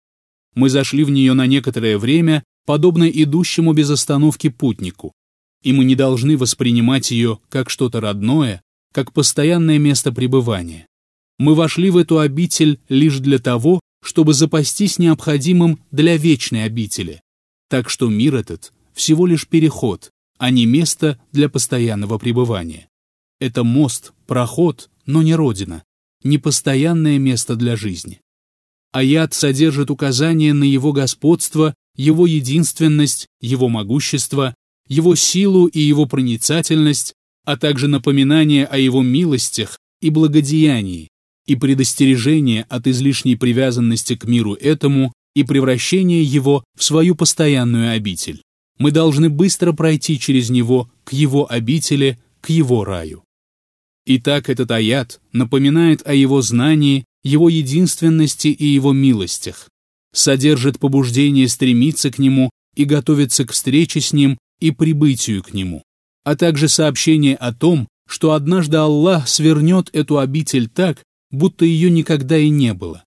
Мы 0.55 0.69
зашли 0.69 1.03
в 1.03 1.11
нее 1.11 1.33
на 1.33 1.45
некоторое 1.45 1.97
время, 1.99 2.43
подобно 2.65 3.07
идущему 3.07 3.73
без 3.73 3.91
остановки 3.91 4.49
путнику, 4.49 5.13
и 5.63 5.73
мы 5.73 5.85
не 5.85 5.95
должны 5.95 6.37
воспринимать 6.37 7.11
ее 7.11 7.39
как 7.49 7.69
что-то 7.69 8.01
родное, 8.01 8.61
как 8.91 9.13
постоянное 9.13 9.77
место 9.77 10.11
пребывания. 10.11 10.87
Мы 11.37 11.53
вошли 11.53 11.91
в 11.91 11.97
эту 11.97 12.19
обитель 12.19 12.79
лишь 12.89 13.19
для 13.19 13.37
того, 13.37 13.79
чтобы 14.03 14.33
запастись 14.33 14.97
необходимым 14.97 15.79
для 15.91 16.17
вечной 16.17 16.63
обители. 16.63 17.21
Так 17.69 17.89
что 17.89 18.09
мир 18.09 18.35
этот 18.35 18.73
всего 18.99 19.25
лишь 19.25 19.47
переход, 19.47 20.11
а 20.37 20.51
не 20.51 20.65
место 20.65 21.17
для 21.31 21.47
постоянного 21.47 22.17
пребывания. 22.17 22.89
Это 23.39 23.63
мост, 23.63 24.11
проход, 24.27 24.89
но 25.05 25.23
не 25.23 25.35
родина, 25.35 25.83
не 26.21 26.37
постоянное 26.37 27.17
место 27.17 27.55
для 27.55 27.77
жизни. 27.77 28.19
Аят 28.91 29.33
содержит 29.33 29.89
указания 29.89 30.53
на 30.53 30.65
его 30.65 30.91
господство, 30.91 31.73
его 31.95 32.27
единственность, 32.27 33.27
его 33.39 33.69
могущество, 33.69 34.53
его 34.89 35.15
силу 35.15 35.67
и 35.67 35.79
его 35.79 36.05
проницательность, 36.05 37.13
а 37.45 37.55
также 37.55 37.87
напоминание 37.87 38.65
о 38.65 38.77
его 38.77 39.01
милостях 39.01 39.79
и 40.01 40.09
благодеянии, 40.09 41.07
и 41.45 41.55
предостережение 41.55 42.65
от 42.67 42.85
излишней 42.85 43.37
привязанности 43.37 44.17
к 44.17 44.25
миру 44.25 44.55
этому 44.55 45.13
и 45.35 45.43
превращение 45.43 46.21
его 46.21 46.65
в 46.77 46.83
свою 46.83 47.15
постоянную 47.15 47.93
обитель. 47.93 48.41
Мы 48.79 48.91
должны 48.91 49.29
быстро 49.29 49.73
пройти 49.73 50.17
через 50.17 50.49
него 50.49 50.89
к 51.03 51.13
его 51.13 51.51
обители, 51.51 52.17
к 52.41 52.49
его 52.49 52.85
раю. 52.85 53.23
Итак, 54.05 54.49
этот 54.49 54.71
аят 54.71 55.19
напоминает 55.33 56.01
о 56.07 56.13
его 56.13 56.41
знании, 56.41 57.05
его 57.23 57.49
единственности 57.49 58.47
и 58.47 58.65
его 58.65 58.93
милостях, 58.93 59.69
содержит 60.13 60.79
побуждение 60.79 61.47
стремиться 61.47 62.09
к 62.09 62.17
нему 62.17 62.49
и 62.75 62.85
готовиться 62.85 63.45
к 63.45 63.51
встрече 63.51 64.01
с 64.01 64.13
ним 64.13 64.37
и 64.59 64.71
прибытию 64.71 65.43
к 65.43 65.53
нему, 65.53 65.83
а 66.23 66.35
также 66.35 66.69
сообщение 66.69 67.35
о 67.35 67.53
том, 67.53 67.87
что 68.07 68.31
однажды 68.31 68.77
Аллах 68.77 69.27
свернет 69.27 69.89
эту 69.93 70.17
обитель 70.17 70.67
так, 70.69 71.03
будто 71.29 71.65
ее 71.65 71.91
никогда 71.91 72.37
и 72.37 72.49
не 72.49 72.73
было, 72.73 73.03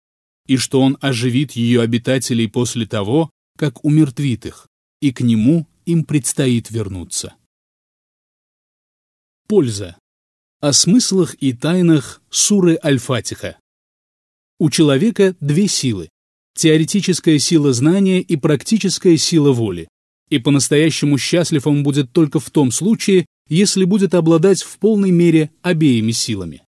и 0.47 0.57
что 0.57 0.81
Он 0.81 0.97
оживит 0.99 1.53
ее 1.53 1.81
обитателей 1.81 2.49
после 2.49 2.85
того, 2.85 3.29
как 3.57 3.85
умертвит 3.85 4.45
их, 4.45 4.67
и 5.01 5.11
к 5.11 5.21
Нему 5.21 5.67
им 5.85 6.03
предстоит 6.03 6.69
вернуться. 6.71 7.35
Польза. 9.47 9.97
О 10.59 10.73
смыслах 10.73 11.35
и 11.35 11.53
тайнах 11.53 12.21
суры 12.29 12.77
Аль-Фатиха. 12.83 13.57
У 14.59 14.69
человека 14.69 15.35
две 15.39 15.67
силы– 15.67 16.09
теоретическая 16.53 17.39
сила 17.39 17.73
знания 17.73 18.21
и 18.21 18.35
практическая 18.35 19.15
сила 19.17 19.53
воли 19.53 19.87
и 20.29 20.37
по-настоящему 20.37 21.17
счастлив 21.17 21.65
он 21.67 21.83
будет 21.83 22.11
только 22.11 22.39
в 22.39 22.49
том 22.49 22.71
случае, 22.71 23.25
если 23.47 23.83
будет 23.83 24.13
обладать 24.13 24.61
в 24.61 24.77
полной 24.77 25.11
мере 25.11 25.51
обеими 25.61 26.11
силами. 26.11 26.61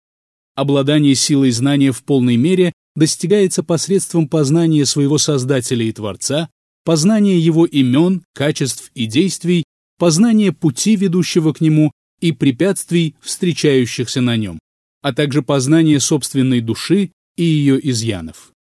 Обладание 0.55 1.15
силой 1.15 1.51
знания 1.51 1.93
в 1.93 2.03
полной 2.03 2.37
мере 2.37 2.73
достигается 2.97 3.63
посредством 3.63 4.29
познания 4.29 4.85
своего 4.87 5.19
Создателя 5.19 5.85
и 5.85 5.93
Творца, 5.93 6.49
познания 6.85 7.39
его 7.39 7.67
имен, 7.67 8.25
качеств 8.35 8.91
и 8.95 9.07
действий, 9.07 9.65
познания 9.99 10.53
пути, 10.53 10.97
ведущего 10.97 11.53
к 11.53 11.61
нему, 11.61 11.93
и 12.21 12.33
препятствий, 12.33 13.17
встречающихся 13.21 14.21
на 14.21 14.37
нем, 14.37 14.59
а 15.03 15.13
также 15.13 15.43
познания 15.43 16.01
собственной 16.01 16.61
души 16.61 17.13
и 17.37 17.43
ее 17.45 17.81
изъянов. 17.91 18.53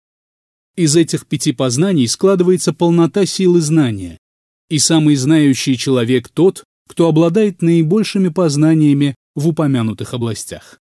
Из 0.76 0.94
этих 0.94 1.26
пяти 1.26 1.52
познаний 1.52 2.06
складывается 2.06 2.72
полнота 2.72 3.26
силы 3.26 3.60
знания, 3.60 4.18
и 4.68 4.78
самый 4.78 5.16
знающий 5.16 5.76
человек 5.76 6.28
тот, 6.28 6.64
кто 6.88 7.08
обладает 7.08 7.62
наибольшими 7.62 8.28
познаниями 8.28 9.14
в 9.34 9.48
упомянутых 9.48 10.14
областях. 10.14 10.78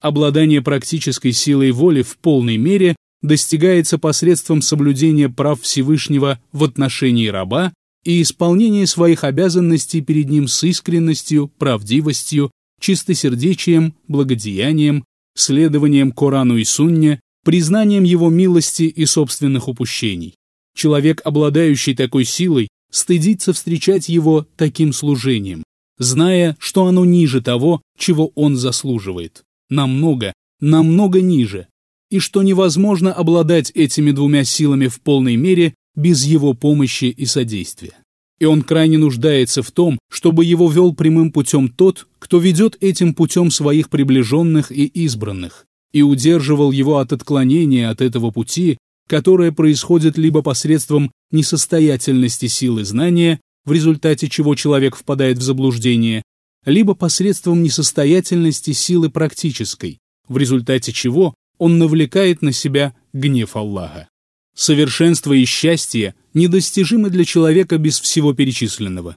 Обладание 0.00 0.62
практической 0.62 1.32
силой 1.32 1.72
воли 1.72 2.02
в 2.02 2.18
полной 2.18 2.56
мере 2.56 2.94
достигается 3.26 3.98
посредством 3.98 4.62
соблюдения 4.62 5.28
прав 5.28 5.60
Всевышнего 5.60 6.40
в 6.52 6.64
отношении 6.64 7.28
раба 7.28 7.72
и 8.04 8.22
исполнения 8.22 8.86
своих 8.86 9.24
обязанностей 9.24 10.00
перед 10.00 10.30
ним 10.30 10.48
с 10.48 10.62
искренностью, 10.62 11.48
правдивостью, 11.58 12.50
чистосердечием, 12.80 13.94
благодеянием, 14.06 15.04
следованием 15.34 16.12
Корану 16.12 16.56
и 16.56 16.64
Сунне, 16.64 17.20
признанием 17.44 18.04
его 18.04 18.30
милости 18.30 18.84
и 18.84 19.04
собственных 19.06 19.68
упущений. 19.68 20.34
Человек, 20.74 21.20
обладающий 21.24 21.94
такой 21.94 22.24
силой, 22.24 22.68
стыдится 22.90 23.52
встречать 23.52 24.08
его 24.08 24.46
таким 24.56 24.92
служением, 24.92 25.64
зная, 25.98 26.56
что 26.60 26.86
оно 26.86 27.04
ниже 27.04 27.40
того, 27.40 27.82
чего 27.98 28.30
он 28.34 28.56
заслуживает. 28.56 29.42
Намного, 29.68 30.32
намного 30.60 31.20
ниже. 31.20 31.66
И 32.10 32.18
что 32.18 32.42
невозможно 32.42 33.12
обладать 33.12 33.70
этими 33.74 34.12
двумя 34.12 34.44
силами 34.44 34.86
в 34.86 35.00
полной 35.00 35.36
мере 35.36 35.74
без 35.94 36.24
его 36.24 36.54
помощи 36.54 37.06
и 37.06 37.26
содействия. 37.26 37.94
И 38.38 38.44
он 38.44 38.62
крайне 38.62 38.98
нуждается 38.98 39.62
в 39.62 39.70
том, 39.70 39.98
чтобы 40.10 40.44
его 40.44 40.70
вел 40.70 40.94
прямым 40.94 41.32
путем 41.32 41.68
тот, 41.68 42.06
кто 42.18 42.38
ведет 42.38 42.76
этим 42.80 43.14
путем 43.14 43.50
своих 43.50 43.88
приближенных 43.88 44.70
и 44.70 44.84
избранных, 44.84 45.64
и 45.92 46.02
удерживал 46.02 46.70
его 46.70 46.98
от 46.98 47.12
отклонения 47.12 47.88
от 47.88 48.02
этого 48.02 48.30
пути 48.30 48.76
которое 49.06 49.52
происходит 49.52 50.18
либо 50.18 50.42
посредством 50.42 51.10
несостоятельности 51.30 52.46
силы 52.46 52.84
знания, 52.84 53.40
в 53.64 53.72
результате 53.72 54.28
чего 54.28 54.54
человек 54.54 54.96
впадает 54.96 55.38
в 55.38 55.42
заблуждение, 55.42 56.22
либо 56.64 56.94
посредством 56.94 57.62
несостоятельности 57.62 58.72
силы 58.72 59.10
практической, 59.10 59.98
в 60.28 60.36
результате 60.38 60.92
чего 60.92 61.34
он 61.58 61.78
навлекает 61.78 62.42
на 62.42 62.52
себя 62.52 62.94
гнев 63.12 63.56
Аллаха. 63.56 64.08
Совершенство 64.54 65.32
и 65.32 65.44
счастье 65.44 66.14
недостижимы 66.34 67.10
для 67.10 67.24
человека 67.24 67.78
без 67.78 68.00
всего 68.00 68.32
перечисленного. 68.32 69.16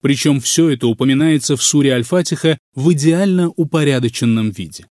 Причем 0.00 0.40
все 0.40 0.70
это 0.70 0.86
упоминается 0.86 1.56
в 1.56 1.62
суре 1.62 1.92
Аль-Фатиха 1.92 2.58
в 2.74 2.92
идеально 2.92 3.50
упорядоченном 3.50 4.50
виде. 4.50 4.86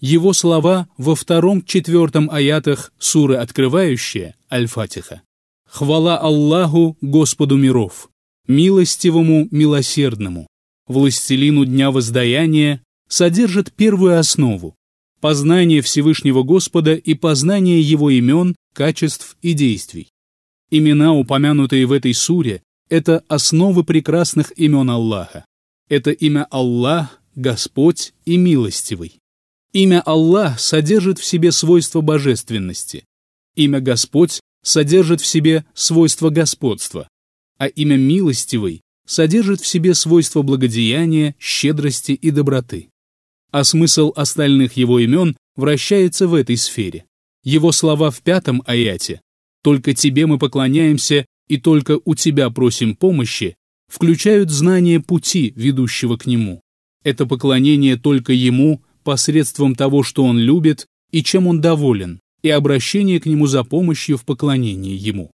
Его 0.00 0.32
слова 0.32 0.88
во 0.96 1.14
втором-четвертом 1.14 2.30
аятах 2.30 2.92
суры 2.98 3.36
открывающие 3.36 4.34
Аль-Фатиха. 4.50 5.22
«Хвала 5.68 6.18
Аллаху, 6.18 6.96
Господу 7.00 7.56
миров, 7.56 8.10
милостивому, 8.46 9.48
милосердному, 9.50 10.46
властелину 10.86 11.64
дня 11.64 11.90
воздаяния, 11.90 12.82
содержит 13.08 13.72
первую 13.72 14.18
основу– 14.18 14.74
познание 15.24 15.80
Всевышнего 15.80 16.42
Господа 16.42 16.96
и 16.96 17.14
познание 17.14 17.80
Его 17.80 18.10
имен, 18.10 18.54
качеств 18.74 19.38
и 19.40 19.54
действий. 19.54 20.10
Имена, 20.70 21.14
упомянутые 21.14 21.86
в 21.86 21.92
этой 21.92 22.12
суре, 22.12 22.62
это 22.90 23.24
основы 23.26 23.84
прекрасных 23.84 24.52
имен 24.58 24.90
Аллаха. 24.90 25.46
Это 25.88 26.10
имя 26.10 26.46
Аллах, 26.50 27.22
Господь 27.36 28.12
и 28.26 28.36
Милостивый. 28.36 29.14
Имя 29.72 30.02
Аллах 30.02 30.60
содержит 30.60 31.18
в 31.18 31.24
себе 31.24 31.52
свойство 31.52 32.02
божественности. 32.02 33.06
Имя 33.56 33.80
Господь 33.80 34.40
содержит 34.62 35.22
в 35.22 35.26
себе 35.26 35.64
свойство 35.72 36.28
господства, 36.28 37.08
а 37.56 37.68
имя 37.68 37.96
Милостивый 37.96 38.82
содержит 39.06 39.62
в 39.62 39.66
себе 39.66 39.94
свойство 39.94 40.42
благодеяния, 40.42 41.34
щедрости 41.40 42.12
и 42.12 42.30
доброты. 42.30 42.90
А 43.54 43.62
смысл 43.62 44.12
остальных 44.16 44.72
его 44.72 44.98
имен 44.98 45.36
вращается 45.54 46.26
в 46.26 46.34
этой 46.34 46.56
сфере. 46.56 47.04
Его 47.44 47.70
слова 47.70 48.10
в 48.10 48.20
пятом 48.20 48.64
аяте 48.66 49.20
«Только 49.62 49.94
тебе 49.94 50.26
мы 50.26 50.40
поклоняемся 50.40 51.24
и 51.46 51.58
только 51.58 52.00
у 52.04 52.16
Тебя 52.16 52.50
просим 52.50 52.96
помощи, 52.96 53.54
включают 53.86 54.50
знание 54.50 54.98
пути, 54.98 55.52
ведущего 55.54 56.16
к 56.16 56.26
Нему. 56.26 56.62
Это 57.04 57.26
поклонение 57.26 57.96
только 57.96 58.32
Ему 58.32 58.82
посредством 59.04 59.76
того, 59.76 60.02
что 60.02 60.24
Он 60.24 60.36
любит 60.36 60.88
и 61.12 61.22
чем 61.22 61.46
Он 61.46 61.60
доволен, 61.60 62.18
и 62.42 62.50
обращение 62.50 63.20
к 63.20 63.26
Нему 63.26 63.46
за 63.46 63.62
помощью 63.62 64.18
в 64.18 64.24
поклонении 64.24 64.96
Ему. 64.96 65.30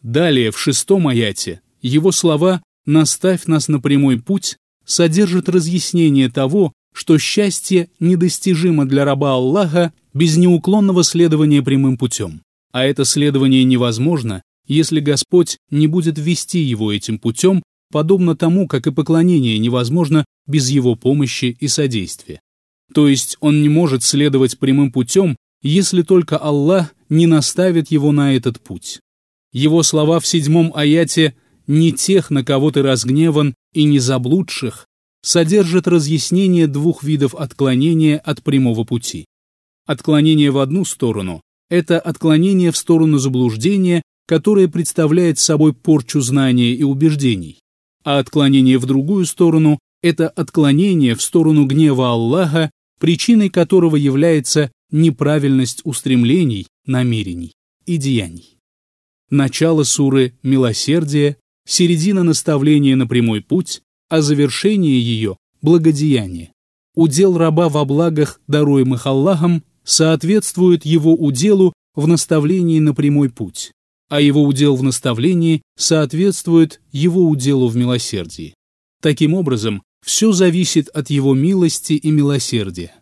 Далее, 0.00 0.52
в 0.52 0.60
шестом 0.60 1.08
аяте, 1.08 1.60
Его 1.82 2.12
слова 2.12 2.62
«наставь 2.86 3.46
нас 3.46 3.66
на 3.66 3.80
прямой 3.80 4.20
путь» 4.20 4.58
содержат 4.86 5.48
разъяснение 5.48 6.30
того, 6.30 6.72
что 6.94 7.18
счастье 7.18 7.90
недостижимо 7.98 8.86
для 8.86 9.04
раба 9.04 9.34
Аллаха 9.34 9.92
без 10.14 10.36
неуклонного 10.36 11.02
следования 11.02 11.60
прямым 11.60 11.98
путем. 11.98 12.40
А 12.72 12.84
это 12.84 13.04
следование 13.04 13.64
невозможно, 13.64 14.42
если 14.66 15.00
Господь 15.00 15.58
не 15.70 15.88
будет 15.88 16.18
вести 16.18 16.60
его 16.60 16.92
этим 16.92 17.18
путем, 17.18 17.62
подобно 17.92 18.36
тому, 18.36 18.66
как 18.68 18.86
и 18.86 18.92
поклонение 18.92 19.58
невозможно 19.58 20.24
без 20.46 20.70
его 20.70 20.94
помощи 20.94 21.56
и 21.58 21.68
содействия. 21.68 22.40
То 22.92 23.08
есть 23.08 23.36
он 23.40 23.60
не 23.60 23.68
может 23.68 24.04
следовать 24.04 24.58
прямым 24.58 24.92
путем, 24.92 25.36
если 25.62 26.02
только 26.02 26.38
Аллах 26.38 26.94
не 27.08 27.26
наставит 27.26 27.90
его 27.90 28.12
на 28.12 28.36
этот 28.36 28.60
путь. 28.60 29.00
Его 29.52 29.82
слова 29.82 30.20
в 30.20 30.26
седьмом 30.26 30.72
аяте 30.74 31.34
«не 31.66 31.92
тех, 31.92 32.30
на 32.30 32.44
кого 32.44 32.70
ты 32.70 32.82
разгневан, 32.82 33.54
и 33.72 33.84
не 33.84 33.98
заблудших» 33.98 34.86
содержат 35.24 35.88
разъяснение 35.88 36.66
двух 36.66 37.02
видов 37.02 37.34
отклонения 37.34 38.18
от 38.18 38.42
прямого 38.42 38.84
пути. 38.84 39.24
Отклонение 39.86 40.50
в 40.50 40.58
одну 40.58 40.84
сторону– 40.84 41.40
это 41.70 41.98
отклонение 41.98 42.70
в 42.70 42.76
сторону 42.76 43.16
заблуждения, 43.18 44.02
которое 44.26 44.68
представляет 44.68 45.38
собой 45.38 45.72
порчу 45.72 46.20
знания 46.20 46.72
и 46.74 46.82
убеждений, 46.82 47.60
а 48.04 48.18
отклонение 48.18 48.78
в 48.78 48.84
другую 48.84 49.24
сторону– 49.24 49.78
это 50.02 50.28
отклонение 50.28 51.14
в 51.14 51.22
сторону 51.22 51.64
гнева 51.64 52.10
Аллаха, 52.10 52.70
причиной 53.00 53.48
которого 53.48 53.96
является 53.96 54.70
неправильность 54.90 55.80
устремлений, 55.84 56.66
намерений 56.84 57.52
и 57.86 57.96
деяний. 57.96 58.58
Начало 59.30 59.84
суры 59.84 60.34
«Милосердие», 60.42 61.38
середина 61.66 62.22
наставления 62.22 62.94
на 62.94 63.06
прямой 63.06 63.40
путь, 63.40 63.80
а 64.14 64.22
завершение 64.22 65.00
ее– 65.00 65.36
благодеяние. 65.60 66.52
Удел 66.94 67.36
раба 67.36 67.68
во 67.68 67.84
благах, 67.84 68.40
даруемых 68.46 69.08
Аллахом, 69.08 69.64
соответствует 69.82 70.84
его 70.84 71.16
уделу 71.16 71.72
в 71.96 72.06
наставлении 72.06 72.78
на 72.78 72.94
прямой 72.94 73.28
путь, 73.28 73.72
а 74.08 74.20
его 74.20 74.44
удел 74.44 74.76
в 74.76 74.84
наставлении 74.84 75.62
соответствует 75.76 76.80
его 76.92 77.28
уделу 77.28 77.66
в 77.66 77.74
милосердии. 77.74 78.54
Таким 79.02 79.34
образом, 79.34 79.82
все 80.06 80.30
зависит 80.30 80.88
от 80.90 81.10
его 81.10 81.34
милости 81.34 81.94
и 81.94 82.10
милосердия. 82.12 82.92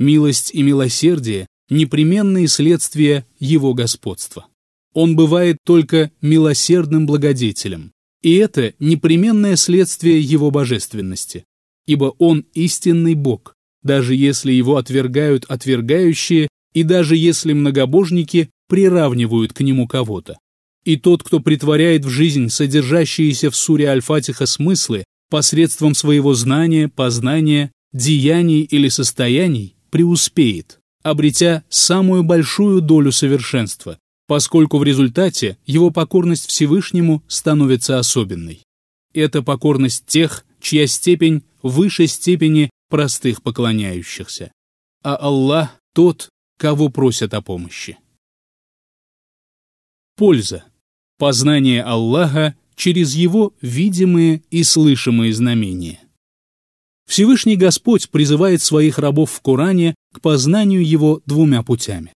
Милость 0.00 0.50
и 0.52 0.64
милосердие– 0.64 1.46
непременные 1.70 2.48
следствия 2.48 3.24
его 3.38 3.72
господства. 3.72 4.46
Он 4.94 5.14
бывает 5.14 5.58
только 5.64 6.10
милосердным 6.20 7.06
благодетелем, 7.06 7.92
и 8.26 8.34
это 8.38 8.74
непременное 8.80 9.54
следствие 9.54 10.20
его 10.20 10.50
божественности, 10.50 11.44
ибо 11.86 12.12
он 12.18 12.44
истинный 12.54 13.14
Бог, 13.14 13.54
даже 13.84 14.16
если 14.16 14.52
его 14.52 14.78
отвергают 14.78 15.44
отвергающие 15.44 16.48
и 16.74 16.82
даже 16.82 17.14
если 17.14 17.52
многобожники 17.52 18.50
приравнивают 18.68 19.52
к 19.52 19.60
нему 19.60 19.86
кого-то. 19.86 20.40
И 20.84 20.96
тот, 20.96 21.22
кто 21.22 21.38
притворяет 21.38 22.04
в 22.04 22.08
жизнь 22.08 22.48
содержащиеся 22.48 23.52
в 23.52 23.54
суре 23.54 23.88
Аль-Фатиха 23.90 24.46
смыслы 24.46 25.04
посредством 25.30 25.94
своего 25.94 26.34
знания, 26.34 26.88
познания, 26.88 27.70
деяний 27.92 28.62
или 28.62 28.88
состояний, 28.88 29.76
преуспеет, 29.90 30.80
обретя 31.04 31.62
самую 31.68 32.24
большую 32.24 32.80
долю 32.80 33.12
совершенства, 33.12 34.00
поскольку 34.26 34.78
в 34.78 34.84
результате 34.84 35.58
его 35.66 35.90
покорность 35.90 36.48
Всевышнему 36.48 37.22
становится 37.28 37.98
особенной. 37.98 38.62
Это 39.14 39.42
покорность 39.42 40.06
тех, 40.06 40.44
чья 40.60 40.86
степень 40.86 41.42
выше 41.62 42.06
степени 42.06 42.70
простых 42.88 43.42
поклоняющихся. 43.42 44.52
А 45.02 45.16
Аллах 45.16 45.76
тот, 45.94 46.28
кого 46.58 46.88
просят 46.88 47.34
о 47.34 47.40
помощи. 47.40 47.98
Польза. 50.16 50.64
Познание 51.18 51.82
Аллаха 51.82 52.54
через 52.74 53.14
его 53.14 53.54
видимые 53.60 54.42
и 54.50 54.62
слышимые 54.64 55.32
знамения. 55.32 56.00
Всевышний 57.06 57.56
Господь 57.56 58.10
призывает 58.10 58.60
своих 58.60 58.98
рабов 58.98 59.30
в 59.30 59.40
Коране 59.40 59.94
к 60.12 60.20
познанию 60.20 60.86
его 60.86 61.22
двумя 61.24 61.62
путями. 61.62 62.12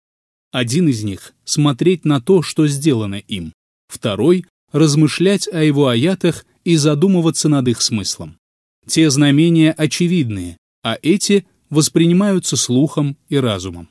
Один 0.50 0.88
из 0.88 1.04
них– 1.04 1.34
смотреть 1.44 2.06
на 2.06 2.20
то, 2.22 2.42
что 2.42 2.66
сделано 2.66 3.16
им. 3.16 3.52
Второй– 3.88 4.46
размышлять 4.72 5.46
о 5.52 5.62
его 5.62 5.88
аятах 5.88 6.46
и 6.64 6.76
задумываться 6.76 7.48
над 7.48 7.68
их 7.68 7.82
смыслом. 7.82 8.38
Те 8.86 9.10
знамения 9.10 9.72
очевидные, 9.72 10.56
а 10.82 10.98
эти 11.02 11.46
воспринимаются 11.68 12.56
слухом 12.56 13.18
и 13.28 13.36
разумом. 13.36 13.88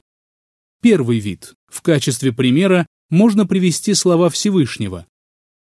Первый 0.81 1.19
вид. 1.19 1.53
В 1.71 1.83
качестве 1.83 2.31
примера 2.31 2.87
можно 3.11 3.45
привести 3.45 3.93
слова 3.93 4.29
Всевышнего. 4.29 5.05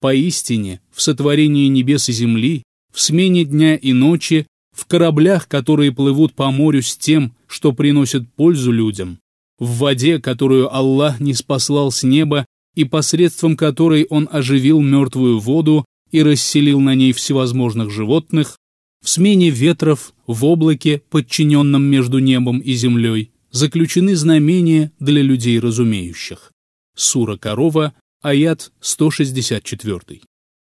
«Поистине, 0.02 0.82
в 0.92 1.02
сотворении 1.02 1.68
небес 1.68 2.10
и 2.10 2.12
земли, 2.12 2.64
в 2.92 3.00
смене 3.00 3.46
дня 3.46 3.76
и 3.76 3.94
ночи, 3.94 4.46
в 4.76 4.86
кораблях, 4.88 5.48
которые 5.48 5.94
плывут 5.94 6.34
по 6.34 6.52
морю 6.52 6.82
с 6.82 6.98
тем, 6.98 7.34
что 7.48 7.72
приносит 7.72 8.30
пользу 8.34 8.72
людям, 8.72 9.20
в 9.62 9.78
воде, 9.78 10.20
которую 10.20 10.76
Аллах 10.76 11.20
не 11.20 11.36
спаслал 11.36 11.92
с 11.92 12.02
неба 12.02 12.48
и 12.74 12.84
посредством 12.84 13.56
которой 13.56 14.08
Он 14.10 14.28
оживил 14.32 14.82
мертвую 14.82 15.40
воду 15.40 15.86
и 16.10 16.24
расселил 16.24 16.80
на 16.80 16.96
ней 16.96 17.14
всевозможных 17.14 17.92
животных, 17.92 18.58
в 19.04 19.10
смене 19.10 19.52
ветров, 19.52 20.14
в 20.26 20.46
облаке, 20.46 21.04
подчиненном 21.12 21.84
между 21.84 22.18
небом 22.18 22.58
и 22.58 22.74
землей, 22.74 23.32
заключены 23.52 24.16
знамения 24.16 24.92
для 25.00 25.22
людей 25.22 25.60
разумеющих. 25.60 26.52
Сура 26.96 27.38
Корова, 27.38 27.94
аят 28.24 28.72
164. 28.82 30.22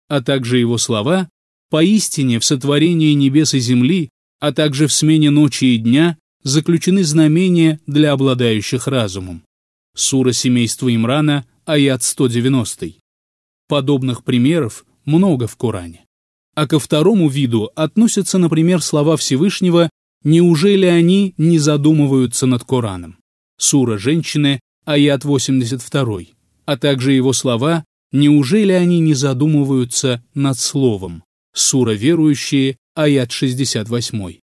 А 0.10 0.22
также 0.22 0.58
его 0.58 0.78
слова 0.78 1.30
«Поистине 1.70 2.40
в 2.40 2.46
сотворении 2.46 3.14
небес 3.14 3.54
и 3.54 3.60
земли, 3.60 4.10
а 4.42 4.52
также 4.52 4.88
в 4.88 4.94
смене 4.94 5.30
ночи 5.30 5.76
и 5.76 5.78
дня 5.78 6.18
заключены 6.44 7.04
знамения 7.04 7.80
для 7.88 8.14
обладающих 8.14 8.88
разумом». 8.88 9.44
Сура 9.96 10.32
семейства 10.32 10.94
Имрана, 10.94 11.46
аят 11.66 12.04
190. 12.04 12.94
Подобных 13.68 14.24
примеров 14.24 14.86
много 15.06 15.48
в 15.48 15.56
Коране. 15.58 16.06
А 16.56 16.68
ко 16.68 16.80
второму 16.80 17.30
виду 17.30 17.72
относятся, 17.76 18.38
например, 18.38 18.82
слова 18.82 19.18
Всевышнего 19.18 19.90
«Неужели 20.24 20.86
они 20.86 21.34
не 21.38 21.60
задумываются 21.60 22.46
над 22.46 22.64
Кораном?» 22.64 23.18
Сура 23.58 23.98
«Женщины», 23.98 24.60
аят 24.86 25.24
82, 25.24 26.20
а 26.66 26.78
также 26.78 27.14
его 27.14 27.34
слова 27.34 27.86
«Неужели 28.12 28.74
они 28.74 29.00
не 29.00 29.14
задумываются 29.14 30.24
над 30.34 30.60
Словом?» 30.60 31.24
Сура 31.54 31.92
«Верующие», 31.92 32.78
аят 32.96 33.32
68. 33.32 34.40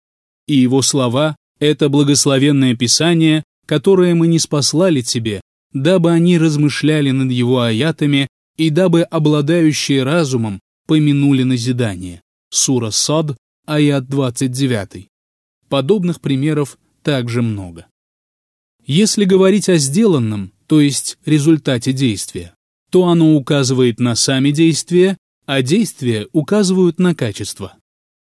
И 0.46 0.54
его 0.56 0.82
слова 0.82 1.36
«Это 1.58 1.88
благословенное 1.88 2.76
Писание, 2.76 3.44
которое 3.66 4.14
мы 4.14 4.28
не 4.28 4.38
спаслали 4.38 5.00
тебе, 5.00 5.40
дабы 5.72 6.10
они 6.10 6.38
размышляли 6.38 7.10
над 7.10 7.30
его 7.30 7.60
аятами 7.60 8.28
и 8.56 8.70
дабы 8.70 9.02
обладающие 9.02 10.02
разумом 10.02 10.60
помянули 10.86 11.42
назидание. 11.42 12.22
Сура 12.50 12.90
Сад, 12.90 13.36
аят 13.66 14.08
29. 14.08 15.08
Подобных 15.68 16.20
примеров 16.20 16.78
также 17.02 17.42
много. 17.42 17.86
Если 18.86 19.24
говорить 19.24 19.68
о 19.68 19.76
сделанном, 19.76 20.52
то 20.66 20.80
есть 20.80 21.18
результате 21.26 21.92
действия, 21.92 22.54
то 22.90 23.06
оно 23.06 23.36
указывает 23.36 24.00
на 24.00 24.14
сами 24.14 24.50
действия, 24.50 25.18
а 25.44 25.62
действия 25.62 26.26
указывают 26.32 26.98
на 26.98 27.14
качество. 27.14 27.74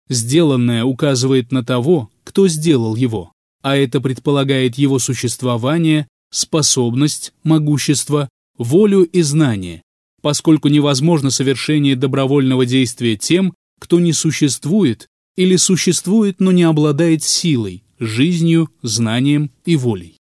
Сделанное 0.10 0.84
указывает 0.84 1.52
на 1.52 1.64
того, 1.64 2.10
кто 2.24 2.48
сделал 2.48 2.96
его, 2.96 3.32
а 3.62 3.76
это 3.76 4.00
предполагает 4.02 4.78
его 4.78 5.00
существование, 5.00 6.08
способность, 6.32 7.34
могущество, 7.44 8.30
волю 8.58 9.04
и 9.04 9.22
знание, 9.22 9.82
поскольку 10.22 10.68
невозможно 10.68 11.32
совершение 11.32 11.96
добровольного 11.96 12.66
действия 12.66 13.16
тем, 13.16 13.54
кто 13.80 14.00
не 14.00 14.14
существует 14.14 15.08
или 15.36 15.56
существует, 15.56 16.40
но 16.40 16.52
не 16.52 16.64
обладает 16.64 17.24
силой, 17.24 17.84
жизнью, 18.00 18.70
знанием 18.82 19.52
и 19.66 19.76
волей. 19.76 20.18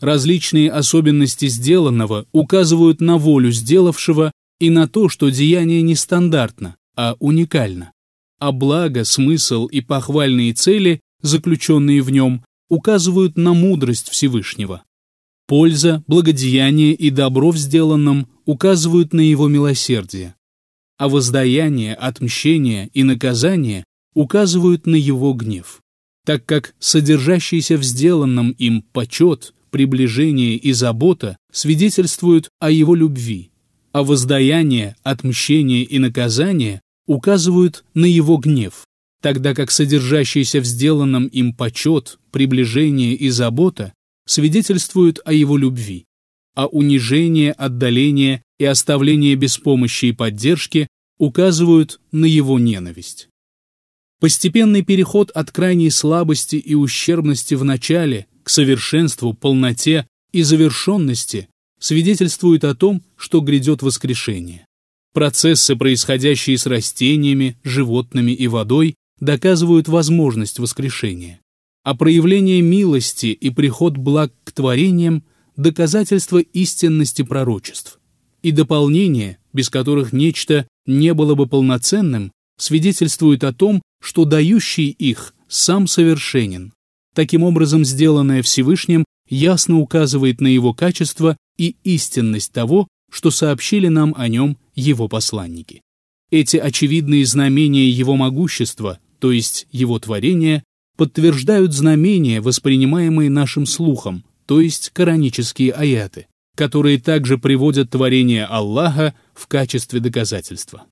Различные 0.00 0.70
особенности 0.70 1.48
сделанного 1.48 2.26
указывают 2.32 3.00
на 3.00 3.16
волю 3.16 3.50
сделавшего, 3.50 4.32
и 4.58 4.70
на 4.70 4.88
то, 4.88 5.08
что 5.08 5.28
деяние 5.28 5.82
не 5.82 5.94
стандартно, 5.94 6.76
а 6.96 7.16
уникально. 7.18 7.92
А 8.38 8.52
благо, 8.52 9.04
смысл 9.04 9.66
и 9.66 9.80
похвальные 9.80 10.52
цели, 10.52 11.00
заключенные 11.22 12.02
в 12.02 12.10
нем, 12.10 12.44
указывают 12.68 13.36
на 13.36 13.54
мудрость 13.54 14.08
Всевышнего. 14.08 14.82
Польза, 15.46 16.02
благодеяние 16.06 16.92
и 16.92 17.10
добро 17.10 17.50
в 17.50 17.56
сделанном 17.56 18.28
указывают 18.44 19.12
на 19.12 19.20
его 19.20 19.48
милосердие. 19.48 20.34
А 20.98 21.08
воздаяние, 21.08 21.94
отмщение 21.94 22.90
и 22.92 23.04
наказание 23.04 23.84
указывают 24.14 24.86
на 24.86 24.96
его 24.96 25.32
гнев, 25.34 25.80
так 26.24 26.44
как 26.44 26.74
содержащийся 26.78 27.76
в 27.76 27.84
сделанном 27.84 28.50
им 28.52 28.82
почет, 28.82 29.54
приближение 29.70 30.56
и 30.56 30.72
забота 30.72 31.36
свидетельствуют 31.52 32.48
о 32.58 32.70
его 32.70 32.94
любви, 32.94 33.50
а 33.92 34.02
воздаяние, 34.02 34.96
отмщение 35.02 35.84
и 35.84 35.98
наказание 35.98 36.80
указывают 37.06 37.84
на 37.94 38.04
его 38.04 38.36
гнев, 38.36 38.84
тогда 39.22 39.54
как 39.54 39.70
содержащийся 39.70 40.60
в 40.60 40.64
сделанном 40.64 41.26
им 41.26 41.52
почет, 41.52 42.18
приближение 42.30 43.14
и 43.14 43.28
забота 43.30 43.92
свидетельствуют 44.26 45.20
о 45.24 45.32
его 45.32 45.56
любви, 45.56 46.04
а 46.54 46.66
унижение, 46.66 47.52
отдаление 47.52 48.42
и 48.58 48.64
оставление 48.64 49.34
без 49.36 49.58
помощи 49.58 50.06
и 50.06 50.12
поддержки 50.12 50.88
указывают 51.18 52.00
на 52.12 52.24
его 52.24 52.58
ненависть. 52.58 53.28
Постепенный 54.20 54.82
переход 54.82 55.30
от 55.30 55.50
крайней 55.50 55.90
слабости 55.90 56.56
и 56.56 56.74
ущербности 56.74 57.54
в 57.54 57.64
начале 57.64 58.26
к 58.42 58.48
совершенству, 58.48 59.34
полноте 59.34 60.06
и 60.32 60.42
завершенности 60.42 61.48
свидетельствует 61.78 62.64
о 62.64 62.74
том, 62.74 63.02
что 63.16 63.40
грядет 63.40 63.82
воскрешение. 63.82 64.66
Процессы, 65.16 65.76
происходящие 65.76 66.58
с 66.58 66.66
растениями, 66.66 67.56
животными 67.64 68.32
и 68.32 68.48
водой, 68.48 68.96
доказывают 69.18 69.88
возможность 69.88 70.58
воскрешения. 70.58 71.40
А 71.84 71.94
проявление 71.94 72.60
милости 72.60 73.28
и 73.28 73.48
приход 73.48 73.96
благ 73.96 74.30
к 74.44 74.52
творениям– 74.52 75.24
доказательство 75.56 76.36
истинности 76.36 77.22
пророчеств. 77.22 77.98
И 78.42 78.50
дополнения, 78.50 79.38
без 79.54 79.70
которых 79.70 80.12
нечто 80.12 80.68
не 80.84 81.14
было 81.14 81.34
бы 81.34 81.46
полноценным, 81.46 82.30
свидетельствуют 82.58 83.42
о 83.42 83.54
том, 83.54 83.80
что 84.02 84.26
дающий 84.26 84.90
их 84.90 85.32
сам 85.48 85.86
совершенен. 85.86 86.74
Таким 87.14 87.42
образом, 87.42 87.86
сделанное 87.86 88.42
Всевышним 88.42 89.06
ясно 89.30 89.78
указывает 89.78 90.42
на 90.42 90.48
его 90.48 90.74
качество 90.74 91.38
и 91.56 91.76
истинность 91.84 92.52
того, 92.52 92.86
что 93.10 93.30
сообщили 93.30 93.88
нам 93.88 94.14
о 94.14 94.28
нем 94.28 94.58
его 94.76 95.08
посланники. 95.08 95.82
Эти 96.30 96.56
очевидные 96.56 97.26
знамения 97.26 97.88
его 97.88 98.14
могущества, 98.14 99.00
то 99.18 99.32
есть 99.32 99.66
его 99.72 99.98
творения, 99.98 100.62
подтверждают 100.96 101.72
знамения, 101.72 102.40
воспринимаемые 102.40 103.30
нашим 103.30 103.66
слухом, 103.66 104.24
то 104.46 104.60
есть 104.60 104.90
коранические 104.90 105.72
аяты, 105.72 106.26
которые 106.54 106.98
также 106.98 107.38
приводят 107.38 107.90
творение 107.90 108.44
Аллаха 108.44 109.14
в 109.34 109.46
качестве 109.46 110.00
доказательства. 110.00 110.84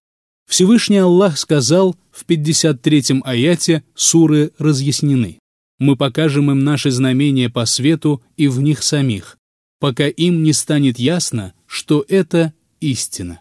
Всевышний 0.48 0.98
Аллах 0.98 1.38
сказал 1.38 1.96
в 2.12 2.24
53-м 2.26 3.22
аяте 3.24 3.82
суры 3.94 4.52
разъяснены. 4.58 5.38
Мы 5.78 5.96
покажем 5.96 6.50
им 6.50 6.60
наши 6.60 6.90
знамения 6.90 7.50
по 7.50 7.66
свету 7.66 8.22
и 8.36 8.46
в 8.46 8.60
них 8.60 8.82
самих, 8.82 9.38
пока 9.80 10.06
им 10.06 10.42
не 10.42 10.52
станет 10.52 10.98
ясно, 10.98 11.54
что 11.66 12.04
это 12.08 12.52
истина. 12.80 13.40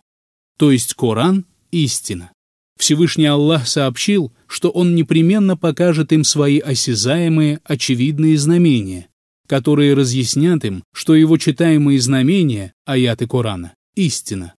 То 0.58 0.72
есть 0.72 0.94
Коран– 0.94 1.46
истина. 1.72 2.32
Всевышний 2.78 3.26
Аллах 3.26 3.68
сообщил, 3.68 4.34
что 4.48 4.70
Он 4.70 4.96
непременно 4.96 5.56
покажет 5.56 6.12
им 6.12 6.24
свои 6.24 6.60
осязаемые, 6.60 7.60
очевидные 7.64 8.38
знамения, 8.38 9.08
которые 9.48 9.94
разъяснят 9.94 10.64
им, 10.66 10.84
что 10.94 11.16
его 11.16 11.38
читаемые 11.38 12.00
знамения, 12.00 12.74
аяты 12.86 13.28
Корана, 13.28 13.74
истина. 13.96 14.54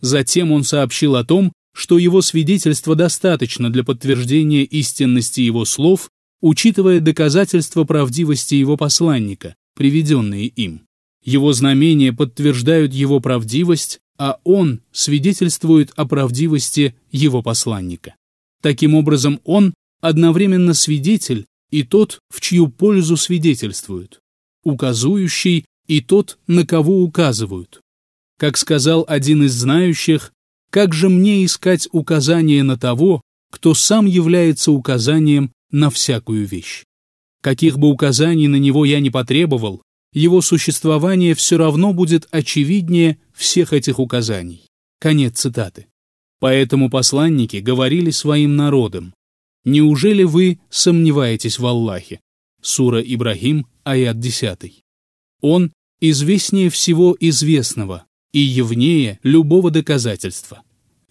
Затем 0.00 0.52
Он 0.52 0.64
сообщил 0.64 1.16
о 1.16 1.24
том, 1.24 1.52
что 1.74 1.98
его 1.98 2.20
свидетельство 2.22 2.94
достаточно 2.96 3.70
для 3.70 3.84
подтверждения 3.84 4.64
истинности 4.64 5.40
его 5.40 5.64
слов, 5.64 6.10
учитывая 6.40 7.00
доказательства 7.00 7.84
правдивости 7.84 8.54
его 8.54 8.76
посланника, 8.76 9.54
приведенные 9.76 10.46
им. 10.46 10.82
Его 11.22 11.52
знамения 11.52 12.12
подтверждают 12.12 12.94
его 12.94 13.20
правдивость, 13.20 14.00
а 14.20 14.38
он 14.44 14.82
свидетельствует 14.92 15.92
о 15.96 16.04
правдивости 16.04 16.94
его 17.10 17.42
посланника. 17.42 18.16
Таким 18.60 18.94
образом, 18.94 19.40
он 19.44 19.72
одновременно 20.02 20.74
свидетель 20.74 21.46
и 21.70 21.84
тот, 21.84 22.18
в 22.28 22.42
чью 22.42 22.68
пользу 22.68 23.16
свидетельствуют, 23.16 24.20
указующий 24.62 25.64
и 25.86 26.02
тот, 26.02 26.38
на 26.46 26.66
кого 26.66 27.02
указывают. 27.02 27.80
Как 28.38 28.58
сказал 28.58 29.06
один 29.08 29.44
из 29.44 29.54
знающих, 29.54 30.32
как 30.68 30.92
же 30.92 31.08
мне 31.08 31.42
искать 31.46 31.88
указание 31.90 32.62
на 32.62 32.76
того, 32.76 33.22
кто 33.50 33.72
сам 33.72 34.04
является 34.04 34.70
указанием 34.70 35.50
на 35.70 35.88
всякую 35.88 36.46
вещь? 36.46 36.84
Каких 37.40 37.78
бы 37.78 37.88
указаний 37.88 38.48
на 38.48 38.56
него 38.56 38.84
я 38.84 39.00
не 39.00 39.08
потребовал, 39.08 39.80
его 40.12 40.40
существование 40.42 41.34
все 41.34 41.56
равно 41.56 41.92
будет 41.92 42.26
очевиднее 42.30 43.18
всех 43.32 43.72
этих 43.72 43.98
указаний. 43.98 44.62
Конец 44.98 45.40
цитаты. 45.40 45.86
Поэтому 46.40 46.90
посланники 46.90 47.56
говорили 47.56 48.10
своим 48.10 48.56
народам, 48.56 49.14
«Неужели 49.64 50.22
вы 50.22 50.58
сомневаетесь 50.70 51.58
в 51.58 51.66
Аллахе?» 51.66 52.20
Сура 52.62 53.00
Ибрахим, 53.00 53.66
аят 53.84 54.18
10. 54.18 54.82
Он 55.42 55.72
известнее 56.00 56.70
всего 56.70 57.16
известного, 57.20 58.04
и 58.32 58.40
явнее 58.40 59.18
любого 59.22 59.70
доказательства. 59.70 60.62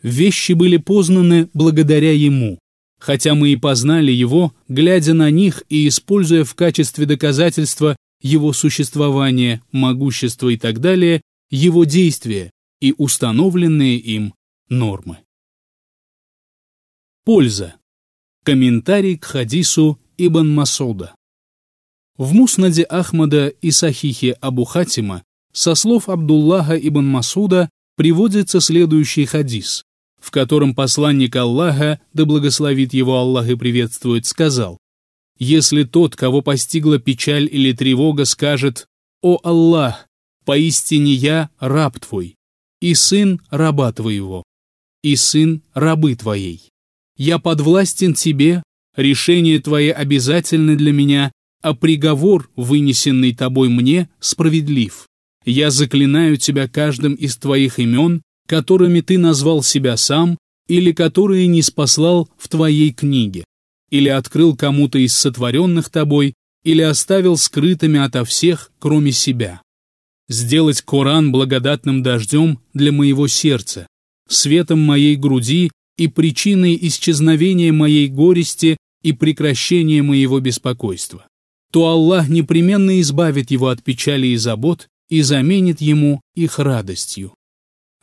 Вещи 0.02 0.54
были 0.54 0.78
познаны 0.78 1.50
благодаря 1.54 2.14
Ему, 2.14 2.60
хотя 3.00 3.36
мы 3.36 3.50
и 3.50 3.56
познали 3.56 4.12
Его, 4.12 4.54
глядя 4.68 5.14
на 5.14 5.30
них 5.30 5.64
и 5.70 5.88
используя 5.88 6.44
в 6.44 6.56
качестве 6.56 7.06
доказательства 7.06 7.96
Его 8.22 8.54
существование, 8.54 9.62
могущество 9.72 10.50
и 10.50 10.58
так 10.58 10.80
далее, 10.80 11.22
Его 11.50 11.86
действия 11.86 12.52
и 12.80 12.94
установленные 12.98 13.98
им 13.98 14.34
нормы. 14.70 15.20
Польза. 17.26 17.76
Комментарий 18.44 19.18
к 19.18 19.26
хадису 19.26 20.00
Ибн 20.18 20.50
Масуда. 20.50 21.16
В 22.18 22.34
Муснаде 22.34 22.84
Ахмада 22.84 23.48
и 23.48 23.72
Сахихе 23.72 24.34
Абу 24.34 24.66
Хатима 24.66 25.24
со 25.54 25.76
слов 25.76 26.10
Абдуллаха 26.10 26.78
ибн 26.78 27.06
Масуда 27.06 27.70
приводится 27.96 28.60
следующий 28.60 29.26
хадис, 29.26 29.84
в 30.20 30.32
котором 30.32 30.76
посланник 30.76 31.36
Аллаха, 31.36 32.00
да 32.14 32.26
благословит 32.26 32.94
его 32.94 33.18
Аллах 33.18 33.48
и 33.50 33.56
приветствует, 33.56 34.26
сказал, 34.26 34.78
«Если 35.40 35.84
тот, 35.84 36.16
кого 36.16 36.42
постигла 36.42 37.00
печаль 37.00 37.48
или 37.52 37.72
тревога, 37.72 38.26
скажет, 38.26 38.88
«О 39.22 39.40
Аллах, 39.44 40.08
поистине 40.46 41.14
я 41.14 41.50
раб 41.60 42.00
твой, 42.00 42.36
и 42.82 42.94
сын 42.94 43.42
раба 43.50 43.92
твоего, 43.92 44.44
и 45.04 45.16
сын 45.16 45.62
рабы 45.74 46.16
твоей. 46.16 46.70
Я 47.18 47.40
подвластен 47.40 48.14
тебе, 48.14 48.64
решение 48.96 49.60
твое 49.60 49.94
обязательно 49.94 50.76
для 50.76 50.92
меня, 50.92 51.32
а 51.62 51.74
приговор, 51.74 52.50
вынесенный 52.56 53.34
тобой 53.34 53.70
мне, 53.70 54.10
справедлив. 54.20 55.08
Я 55.46 55.72
заклинаю 55.72 56.38
тебя 56.38 56.68
каждым 56.68 57.14
из 57.14 57.38
твоих 57.38 57.80
имен, 57.80 58.22
которыми 58.48 59.02
ты 59.02 59.18
назвал 59.18 59.64
себя 59.64 59.98
сам 59.98 60.38
или 60.68 60.92
которые 60.92 61.48
не 61.48 61.62
спаслал 61.62 62.30
в 62.38 62.48
твоей 62.48 62.94
книге, 62.94 63.44
или 63.90 64.10
открыл 64.10 64.56
кому-то 64.56 64.98
из 64.98 65.14
сотворенных 65.14 65.90
тобой, 65.90 66.34
или 66.64 66.82
оставил 66.82 67.38
скрытыми 67.38 68.00
ото 68.00 68.26
всех, 68.26 68.72
кроме 68.80 69.12
себя. 69.12 69.62
Сделать 70.28 70.82
Коран 70.82 71.32
благодатным 71.32 72.04
дождем 72.04 72.60
для 72.74 72.92
моего 72.92 73.28
сердца, 73.28 73.88
светом 74.28 74.80
моей 74.80 75.16
груди 75.16 75.72
и 75.98 76.08
причиной 76.08 76.78
исчезновения 76.82 77.74
моей 77.74 78.08
горести 78.08 78.78
и 79.02 79.14
прекращения 79.14 80.04
моего 80.04 80.40
беспокойства. 80.40 81.26
То 81.72 81.88
Аллах 81.88 82.30
непременно 82.30 83.00
избавит 83.02 83.52
его 83.52 83.70
от 83.70 83.84
печали 83.84 84.28
и 84.28 84.36
забот 84.36 84.88
и 85.10 85.22
заменит 85.22 85.82
ему 85.82 86.22
их 86.36 86.60
радостью. 86.60 87.34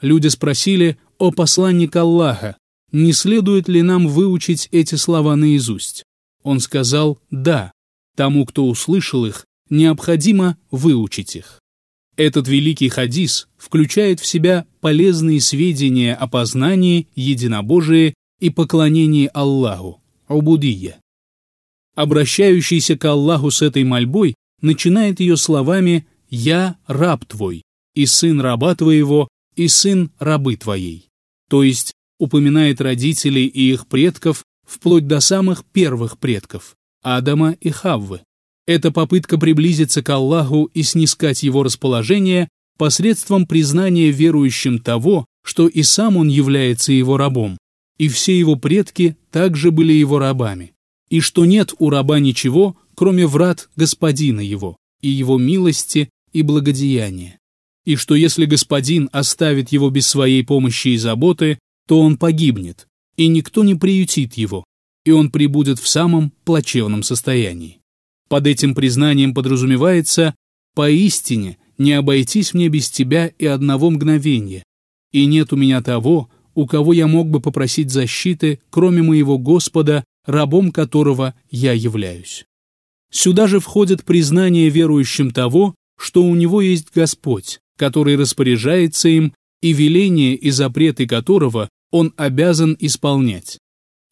Люди 0.00 0.28
спросили, 0.28 0.98
о 1.18 1.30
посланник 1.30 1.96
Аллаха, 1.96 2.56
не 2.92 3.12
следует 3.12 3.68
ли 3.68 3.82
нам 3.82 4.08
выучить 4.08 4.68
эти 4.72 4.94
слова 4.94 5.36
наизусть? 5.36 6.04
Он 6.42 6.60
сказал, 6.60 7.18
да, 7.30 7.72
тому, 8.16 8.46
кто 8.46 8.66
услышал 8.66 9.26
их, 9.26 9.44
необходимо 9.68 10.56
выучить 10.70 11.36
их. 11.36 11.60
Этот 12.16 12.48
великий 12.48 12.88
хадис 12.88 13.48
включает 13.58 14.20
в 14.20 14.26
себя 14.26 14.66
полезные 14.80 15.40
сведения 15.40 16.14
о 16.14 16.26
познании, 16.26 17.08
единобожии 17.14 18.14
и 18.40 18.50
поклонении 18.50 19.30
Аллаху, 19.34 20.00
Убудия. 20.28 20.98
Обращающийся 21.94 22.96
к 22.96 23.04
Аллаху 23.04 23.50
с 23.50 23.62
этой 23.62 23.84
мольбой 23.84 24.34
начинает 24.60 25.20
ее 25.20 25.36
словами 25.36 26.06
«Я 26.28 26.76
раб 26.86 27.24
твой, 27.26 27.62
и 27.94 28.06
сын 28.06 28.40
раба 28.40 28.74
твоего, 28.74 29.28
и 29.54 29.68
сын 29.68 30.10
рабы 30.18 30.56
твоей». 30.56 31.08
То 31.48 31.62
есть 31.62 31.92
упоминает 32.18 32.80
родителей 32.80 33.46
и 33.46 33.72
их 33.72 33.86
предков 33.86 34.44
вплоть 34.66 35.06
до 35.06 35.20
самых 35.20 35.64
первых 35.64 36.18
предков– 36.18 36.74
Адама 37.02 37.52
и 37.60 37.70
Хаввы. 37.70 38.20
Это 38.66 38.90
попытка 38.90 39.38
приблизиться 39.38 40.02
к 40.02 40.10
Аллаху 40.10 40.70
и 40.74 40.82
снискать 40.82 41.42
его 41.42 41.62
расположение 41.62 42.48
посредством 42.76 43.46
признания 43.46 44.10
верующим 44.10 44.80
того, 44.80 45.24
что 45.44 45.68
и 45.68 45.82
сам 45.82 46.16
он 46.16 46.28
является 46.28 46.92
его 46.92 47.16
рабом, 47.16 47.58
и 47.98 48.08
все 48.08 48.38
его 48.38 48.56
предки 48.56 49.16
также 49.30 49.70
были 49.70 49.92
его 49.92 50.18
рабами, 50.18 50.72
и 51.08 51.20
что 51.20 51.44
нет 51.44 51.72
у 51.78 51.90
раба 51.90 52.18
ничего, 52.18 52.76
кроме 52.94 53.26
врат 53.26 53.68
господина 53.76 54.40
его, 54.40 54.76
и 55.00 55.08
его 55.08 55.38
милости 55.38 56.10
и 56.32 56.42
благодеяния, 56.42 57.38
и 57.84 57.96
что 57.96 58.14
если 58.14 58.44
господин 58.44 59.08
оставит 59.12 59.70
его 59.70 59.88
без 59.90 60.06
своей 60.06 60.44
помощи 60.44 60.88
и 60.88 60.96
заботы, 60.96 61.58
то 61.86 62.00
он 62.00 62.16
погибнет, 62.16 62.86
и 63.16 63.28
никто 63.28 63.64
не 63.64 63.74
приютит 63.74 64.34
его, 64.34 64.64
и 65.04 65.10
он 65.10 65.30
прибудет 65.30 65.78
в 65.78 65.88
самом 65.88 66.32
плачевном 66.44 67.02
состоянии. 67.02 67.78
Под 68.28 68.46
этим 68.46 68.74
признанием 68.74 69.34
подразумевается 69.34 70.34
«поистине 70.74 71.58
не 71.78 71.92
обойтись 71.92 72.54
мне 72.54 72.68
без 72.68 72.90
тебя 72.90 73.28
и 73.28 73.46
одного 73.46 73.90
мгновения, 73.90 74.64
и 75.12 75.26
нет 75.26 75.52
у 75.52 75.56
меня 75.56 75.82
того, 75.82 76.28
у 76.54 76.66
кого 76.66 76.92
я 76.92 77.06
мог 77.06 77.28
бы 77.28 77.40
попросить 77.40 77.90
защиты, 77.90 78.60
кроме 78.70 79.02
моего 79.02 79.38
Господа, 79.38 80.04
рабом 80.24 80.72
которого 80.72 81.34
я 81.50 81.72
являюсь». 81.72 82.44
Сюда 83.12 83.46
же 83.46 83.60
входит 83.60 84.04
признание 84.04 84.68
верующим 84.68 85.30
того, 85.30 85.74
что 85.96 86.22
у 86.24 86.34
него 86.34 86.60
есть 86.60 86.88
Господь, 86.94 87.60
который 87.78 88.16
распоряжается 88.16 89.08
им, 89.08 89.32
и 89.62 89.72
веления 89.72 90.34
и 90.34 90.50
запреты 90.50 91.06
которого 91.06 91.68
он 91.90 92.12
обязан 92.16 92.76
исполнять, 92.78 93.58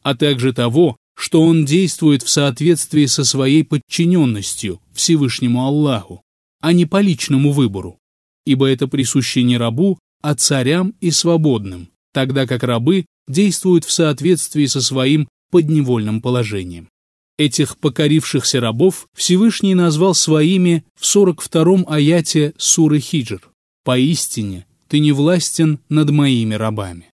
а 0.03 0.15
также 0.15 0.53
того, 0.53 0.97
что 1.15 1.41
он 1.41 1.65
действует 1.65 2.23
в 2.23 2.29
соответствии 2.29 3.05
со 3.05 3.23
своей 3.23 3.63
подчиненностью 3.63 4.81
Всевышнему 4.93 5.65
Аллаху, 5.65 6.21
а 6.61 6.73
не 6.73 6.85
по 6.85 7.01
личному 7.01 7.51
выбору, 7.51 7.97
ибо 8.45 8.67
это 8.67 8.87
присуще 8.87 9.43
не 9.43 9.57
рабу, 9.57 9.97
а 10.21 10.35
царям 10.35 10.93
и 11.01 11.11
свободным, 11.11 11.89
тогда 12.13 12.47
как 12.47 12.63
рабы 12.63 13.05
действуют 13.27 13.85
в 13.85 13.91
соответствии 13.91 14.65
со 14.65 14.81
своим 14.81 15.27
подневольным 15.51 16.21
положением. 16.21 16.89
Этих 17.37 17.77
покорившихся 17.77 18.61
рабов 18.61 19.07
Всевышний 19.15 19.75
назвал 19.75 20.15
своими 20.15 20.85
в 20.99 21.03
42-м 21.03 21.85
аяте 21.87 22.53
суры 22.57 22.99
Хиджр. 22.99 23.49
«Поистине 23.83 24.65
ты 24.87 24.99
не 24.99 25.11
властен 25.11 25.79
над 25.89 26.11
моими 26.11 26.55
рабами» 26.55 27.09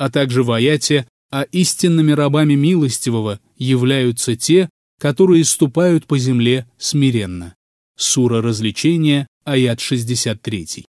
а 0.00 0.10
также 0.10 0.42
в 0.42 0.50
«А 1.32 1.42
истинными 1.52 2.12
рабами 2.12 2.54
милостивого 2.54 3.38
являются 3.58 4.34
те, 4.34 4.70
которые 4.98 5.44
ступают 5.44 6.06
по 6.06 6.16
земле 6.18 6.66
смиренно». 6.78 7.54
Сура 7.98 8.40
развлечения, 8.40 9.26
аят 9.44 9.80
63. 9.80 10.86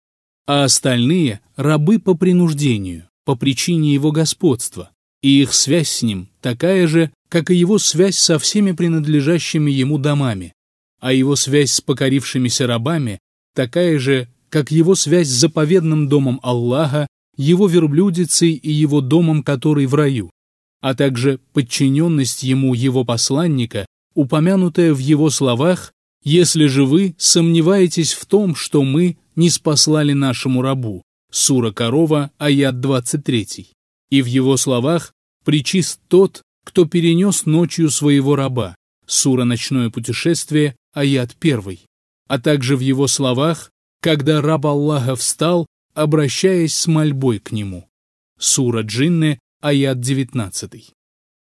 А 0.47 0.63
остальные– 0.63 1.41
рабы 1.57 1.99
по 1.99 2.13
принуждению, 2.13 3.09
по 3.25 3.35
причине 3.35 3.93
его 3.93 4.13
господства, 4.13 4.91
и 5.21 5.41
их 5.41 5.53
связь 5.53 5.89
с 5.89 6.01
ним 6.03 6.29
такая 6.39 6.87
же, 6.87 7.11
как 7.27 7.51
и 7.51 7.55
его 7.55 7.79
связь 7.79 8.17
со 8.17 8.39
всеми 8.39 8.71
принадлежащими 8.71 9.69
ему 9.69 9.97
домами, 9.97 10.53
а 11.01 11.11
его 11.11 11.35
связь 11.35 11.73
с 11.73 11.81
покорившимися 11.81 12.65
рабами 12.65 13.19
такая 13.53 13.99
же, 13.99 14.29
как 14.49 14.71
его 14.71 14.95
связь 14.95 15.27
с 15.27 15.39
заповедным 15.41 16.07
домом 16.07 16.39
Аллаха 16.43 17.07
его 17.37 17.67
верблюдицей 17.67 18.53
и 18.53 18.71
его 18.71 19.01
домом, 19.01 19.43
который 19.43 19.85
в 19.85 19.95
раю, 19.95 20.29
а 20.81 20.95
также 20.95 21.39
подчиненность 21.53 22.43
ему 22.43 22.73
его 22.73 23.05
посланника, 23.05 23.85
упомянутая 24.13 24.93
в 24.93 24.99
его 24.99 25.29
словах 25.29 25.93
«Если 26.23 26.67
же 26.67 26.85
вы 26.85 27.15
сомневаетесь 27.17 28.13
в 28.13 28.25
том, 28.25 28.55
что 28.55 28.83
мы 28.83 29.17
не 29.35 29.49
спаслали 29.49 30.13
нашему 30.13 30.61
рабу» 30.61 31.03
Сура 31.31 31.71
Корова, 31.71 32.31
аят 32.37 32.79
23, 32.81 33.69
и 34.09 34.21
в 34.21 34.25
его 34.25 34.57
словах 34.57 35.13
«Причист 35.45 35.99
тот, 36.07 36.41
кто 36.65 36.85
перенес 36.85 37.45
ночью 37.45 37.89
своего 37.89 38.35
раба» 38.35 38.75
Сура 39.07 39.45
«Ночное 39.45 39.89
путешествие», 39.89 40.75
аят 40.93 41.35
1, 41.39 41.79
а 42.27 42.39
также 42.39 42.75
в 42.75 42.81
его 42.81 43.07
словах 43.07 43.71
«Когда 44.01 44.41
раб 44.41 44.65
Аллаха 44.65 45.15
встал 45.15 45.67
обращаясь 46.01 46.73
с 46.73 46.87
мольбой 46.87 47.39
к 47.39 47.51
нему. 47.51 47.87
Сура 48.39 48.81
Джинны, 48.81 49.39
аят 49.61 49.99
19. 49.99 50.93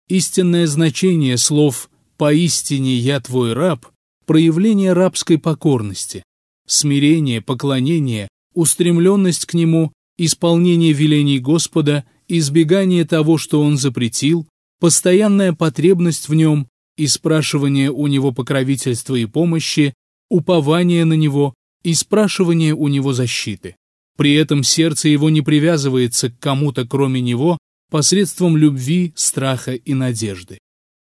Истинное 0.10 0.68
значение 0.68 1.38
слов 1.38 1.90
«поистине 2.18 2.96
я 2.96 3.20
твой 3.20 3.54
раб»– 3.54 3.88
проявление 4.26 4.94
рабской 4.94 5.38
покорности, 5.38 6.24
смирение, 6.68 7.42
поклонение, 7.42 8.28
устремленность 8.54 9.46
к 9.46 9.54
нему, 9.54 9.92
исполнение 10.18 10.94
велений 10.94 11.40
Господа, 11.40 12.06
избегание 12.28 13.06
того, 13.06 13.38
что 13.38 13.62
он 13.62 13.78
запретил, 13.78 14.48
постоянная 14.80 15.54
потребность 15.54 16.30
в 16.30 16.34
нем 16.36 16.68
и 16.96 17.08
спрашивание 17.08 17.90
у 17.90 18.08
него 18.08 18.32
покровительства 18.32 19.16
и 19.16 19.26
помощи, 19.26 19.94
упование 20.30 21.06
на 21.06 21.14
него 21.14 21.54
и 21.84 21.94
спрашивание 21.94 22.74
у 22.74 22.88
него 22.88 23.14
защиты. 23.14 23.76
При 24.18 24.34
этом 24.34 24.64
сердце 24.64 25.10
его 25.10 25.30
не 25.30 25.42
привязывается 25.42 26.30
к 26.30 26.40
кому-то 26.40 26.86
кроме 26.86 27.22
него 27.22 27.58
посредством 27.90 28.58
любви, 28.58 29.14
страха 29.16 29.74
и 29.74 29.94
надежды. 29.94 30.58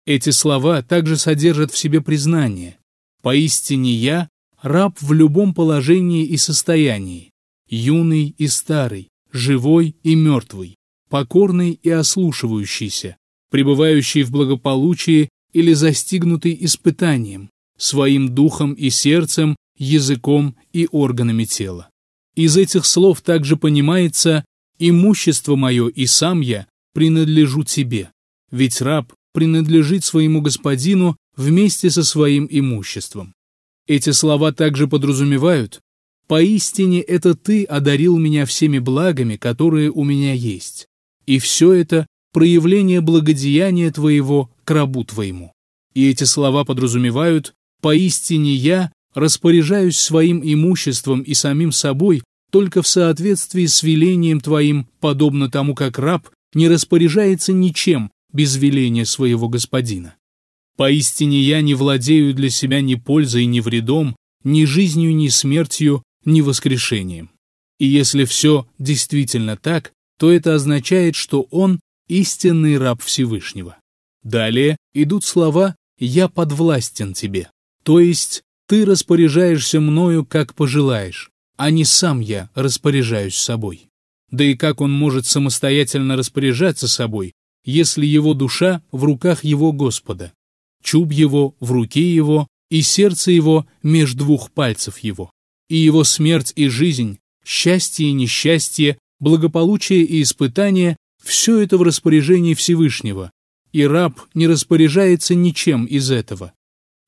Эти 0.05 0.31
слова 0.31 0.81
также 0.81 1.17
содержат 1.17 1.71
в 1.71 1.77
себе 1.77 2.01
признание. 2.01 2.77
Поистине 3.21 3.93
я– 3.93 4.29
раб 4.61 4.99
в 5.01 5.13
любом 5.13 5.53
положении 5.53 6.25
и 6.25 6.37
состоянии, 6.37 7.31
юный 7.69 8.33
и 8.37 8.47
старый, 8.47 9.09
живой 9.31 9.95
и 10.03 10.15
мертвый, 10.15 10.75
покорный 11.09 11.79
и 11.81 11.89
ослушивающийся, 11.89 13.17
пребывающий 13.51 14.23
в 14.23 14.31
благополучии 14.31 15.29
или 15.53 15.73
застигнутый 15.73 16.57
испытанием, 16.61 17.49
своим 17.77 18.33
духом 18.33 18.73
и 18.73 18.89
сердцем, 18.89 19.55
языком 19.77 20.55
и 20.73 20.87
органами 20.91 21.45
тела. 21.45 21.89
Из 22.39 22.55
этих 22.55 22.85
слов 22.85 23.19
также 23.19 23.57
понимается 23.57 24.45
«имущество 24.77 25.57
мое 25.57 25.89
и 25.89 26.05
сам 26.05 26.39
я 26.39 26.67
принадлежу 26.93 27.65
тебе», 27.65 28.11
ведь 28.49 28.79
раб 28.79 29.11
принадлежит 29.33 30.05
своему 30.05 30.39
господину 30.39 31.17
вместе 31.35 31.89
со 31.89 32.01
своим 32.01 32.47
имуществом. 32.49 33.33
Эти 33.87 34.11
слова 34.11 34.53
также 34.53 34.87
подразумевают 34.87 35.81
«поистине 36.27 37.01
это 37.01 37.35
ты 37.35 37.65
одарил 37.65 38.17
меня 38.17 38.45
всеми 38.45 38.79
благами, 38.79 39.35
которые 39.35 39.91
у 39.91 40.05
меня 40.05 40.31
есть, 40.31 40.87
и 41.25 41.39
все 41.39 41.73
это 41.73 42.07
проявление 42.31 43.01
благодеяния 43.01 43.91
твоего 43.91 44.49
к 44.63 44.71
рабу 44.71 45.03
твоему». 45.03 45.51
И 45.93 46.09
эти 46.09 46.23
слова 46.23 46.63
подразумевают 46.63 47.53
«поистине 47.81 48.55
я 48.55 48.93
распоряжаюсь 49.13 49.97
своим 49.97 50.39
имуществом 50.41 51.19
и 51.21 51.33
самим 51.33 51.73
собой 51.73 52.21
только 52.49 52.81
в 52.81 52.87
соответствии 52.87 53.65
с 53.65 53.83
велением 53.83 54.39
твоим, 54.39 54.87
подобно 54.99 55.49
тому, 55.49 55.75
как 55.75 55.99
раб 55.99 56.29
не 56.53 56.67
распоряжается 56.67 57.53
ничем 57.53 58.11
без 58.31 58.55
веления 58.55 59.05
своего 59.05 59.49
господина. 59.49 60.15
Поистине 60.77 61.41
я 61.41 61.61
не 61.61 61.73
владею 61.73 62.33
для 62.33 62.49
себя 62.49 62.81
ни 62.81 62.95
пользой, 62.95 63.45
ни 63.45 63.59
вредом, 63.59 64.15
ни 64.43 64.65
жизнью, 64.65 65.15
ни 65.15 65.27
смертью, 65.27 66.03
ни 66.25 66.41
воскрешением. 66.41 67.31
И 67.79 67.85
если 67.85 68.25
все 68.25 68.67
действительно 68.77 69.57
так, 69.57 69.91
то 70.17 70.31
это 70.31 70.55
означает, 70.55 71.15
что 71.15 71.43
он 71.51 71.79
истинный 72.07 72.77
раб 72.77 73.01
Всевышнего. 73.01 73.77
Далее 74.23 74.77
идут 74.93 75.23
слова 75.23 75.75
«я 75.97 76.27
подвластен 76.27 77.13
тебе», 77.13 77.49
то 77.83 77.99
есть 77.99 78.41
ты 78.67 78.85
распоряжаешься 78.85 79.79
мною, 79.79 80.25
как 80.25 80.53
пожелаешь, 80.55 81.31
а 81.59 81.69
не 81.69 81.85
сам 81.85 82.21
я 82.21 82.49
распоряжаюсь 82.55 83.35
собой. 83.35 83.87
Да 84.31 84.43
и 84.43 84.55
как 84.55 84.81
он 84.81 84.91
может 84.91 85.25
самостоятельно 85.25 86.15
распоряжаться 86.15 86.87
собой, 86.87 87.33
если 87.63 88.05
его 88.05 88.33
душа 88.33 88.81
в 88.91 89.03
руках 89.03 89.43
его 89.43 89.71
Господа, 89.71 90.31
чуб 90.83 91.11
его 91.11 91.55
в 91.59 91.71
руке 91.71 92.11
его 92.11 92.47
и 92.71 92.81
сердце 92.81 93.31
его 93.31 93.67
меж 93.83 94.13
двух 94.13 94.49
пальцев 94.51 94.99
его? 94.99 95.31
и 95.69 95.77
его 95.77 96.03
смерть 96.03 96.51
и 96.55 96.67
жизнь, 96.67 97.19
счастье 97.45 98.09
и 98.09 98.11
несчастье, 98.11 98.97
благополучие 99.19 100.03
и 100.03 100.21
испытание– 100.21 100.97
все 101.23 101.59
это 101.59 101.77
в 101.77 101.83
распоряжении 101.83 102.53
Всевышнего, 102.53 103.31
и 103.71 103.85
раб 103.85 104.19
не 104.33 104.47
распоряжается 104.47 105.35
ничем 105.35 105.85
из 105.85 106.11
этого. 106.11 106.53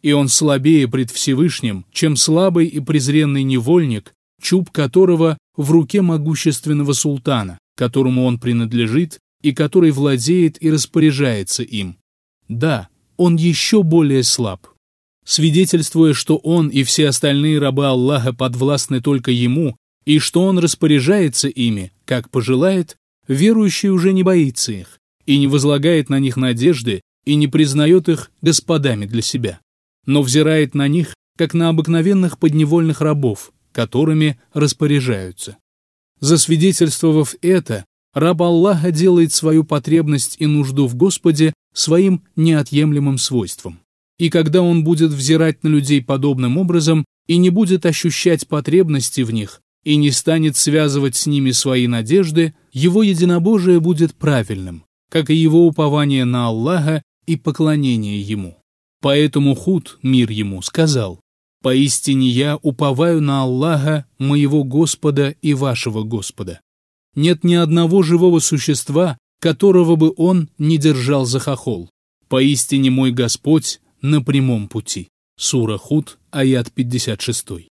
И 0.01 0.11
он 0.11 0.27
слабее 0.27 0.87
пред 0.87 1.11
Всевышним, 1.11 1.85
чем 1.91 2.15
слабый 2.15 2.67
и 2.67 2.79
презренный 2.79 3.43
невольник, 3.43 4.13
чуб 4.41 4.71
которого 4.71 5.38
в 5.56 5.71
руке 5.71 6.01
могущественного 6.01 6.93
султана, 6.93 7.58
которому 7.75 8.25
он 8.25 8.39
принадлежит 8.39 9.19
и 9.41 9.54
который 9.54 9.91
владеет 9.91 10.62
и 10.62 10.69
распоряжается 10.71 11.63
им. 11.63 11.97
Да, 12.47 12.89
он 13.17 13.36
еще 13.36 13.84
более 13.84 14.23
слаб. 14.23 14.67
Свидетельствуя, 15.25 16.13
что 16.13 16.38
он 16.38 16.69
и 16.69 16.84
все 16.84 17.08
остальные 17.08 17.60
рабы 17.60 17.86
Аллаха 17.86 18.34
подвластны 18.34 19.01
только 19.01 19.32
ему, 19.32 19.77
и 20.06 20.19
что 20.19 20.43
он 20.43 20.58
распоряжается 20.58 21.47
ими, 21.47 21.91
как 22.06 22.30
пожелает, 22.30 22.97
верующий 23.27 23.89
уже 23.89 24.13
не 24.13 24.23
боится 24.23 24.71
их, 24.71 24.99
и 25.25 25.38
не 25.38 25.47
возлагает 25.47 26.10
на 26.10 26.19
них 26.19 26.38
надежды, 26.38 27.01
и 27.25 27.36
не 27.36 27.47
признает 27.47 28.10
их 28.10 28.32
господами 28.41 29.06
для 29.06 29.21
себя, 29.21 29.60
но 30.06 30.23
взирает 30.23 30.73
на 30.73 30.88
них, 30.88 31.13
как 31.38 31.54
на 31.54 31.69
обыкновенных 31.69 32.39
подневольных 32.39 33.01
рабов, 33.01 33.51
которыми 33.71 34.39
распоряжаются. 34.53 35.57
Засвидетельствовав 36.19 37.36
это, 37.41 37.86
раб 38.13 38.41
Аллаха 38.41 38.91
делает 38.91 39.34
свою 39.34 39.63
потребность 39.63 40.36
и 40.39 40.45
нужду 40.45 40.88
в 40.88 40.95
Господе 40.95 41.53
своим 41.73 42.23
неотъемлемым 42.36 43.17
свойством. 43.17 43.79
И 44.19 44.29
когда 44.29 44.62
он 44.62 44.84
будет 44.84 45.12
взирать 45.12 45.63
на 45.63 45.69
людей 45.69 46.03
подобным 46.03 46.57
образом 46.57 47.05
и 47.27 47.38
не 47.38 47.49
будет 47.49 47.86
ощущать 47.86 48.47
потребности 48.47 49.21
в 49.21 49.31
них, 49.31 49.62
и 49.84 49.95
не 49.95 50.12
станет 50.12 50.55
связывать 50.57 51.15
с 51.15 51.25
ними 51.25 51.51
свои 51.51 51.88
надежды, 51.88 52.53
его 52.71 53.03
единобожие 53.03 53.79
будет 53.79 54.13
правильным, 54.13 54.86
как 55.10 55.29
и 55.29 55.36
его 55.36 55.65
упование 55.65 56.25
на 56.25 56.47
Аллаха 56.47 57.01
и 57.25 57.36
поклонение 57.36 58.21
ему. 58.21 58.57
Поэтому 59.01 59.55
Худ, 59.55 59.97
мир 60.03 60.29
ему, 60.29 60.62
сказал, 60.62 61.20
«Поистине 61.62 62.28
я 62.28 62.58
уповаю 62.58 63.21
на 63.21 63.43
Аллаха, 63.43 64.06
моего 64.17 64.63
Господа 64.63 65.36
и 65.41 65.54
вашего 65.54 66.04
Господа. 66.04 66.62
Нет 67.15 67.43
ни 67.43 67.54
одного 67.54 68.02
живого 68.02 68.39
существа, 68.39 69.17
которого 69.39 69.95
бы 69.95 70.13
он 70.17 70.50
не 70.58 70.78
держал 70.78 71.26
за 71.26 71.39
хохол. 71.39 71.89
Поистине 72.28 72.89
мой 72.89 73.12
Господь 73.12 73.80
на 74.02 74.21
прямом 74.21 74.67
пути». 74.67 75.08
Сура 75.38 75.78
Худ, 75.78 76.17
аят 76.32 76.71
56. 76.71 77.69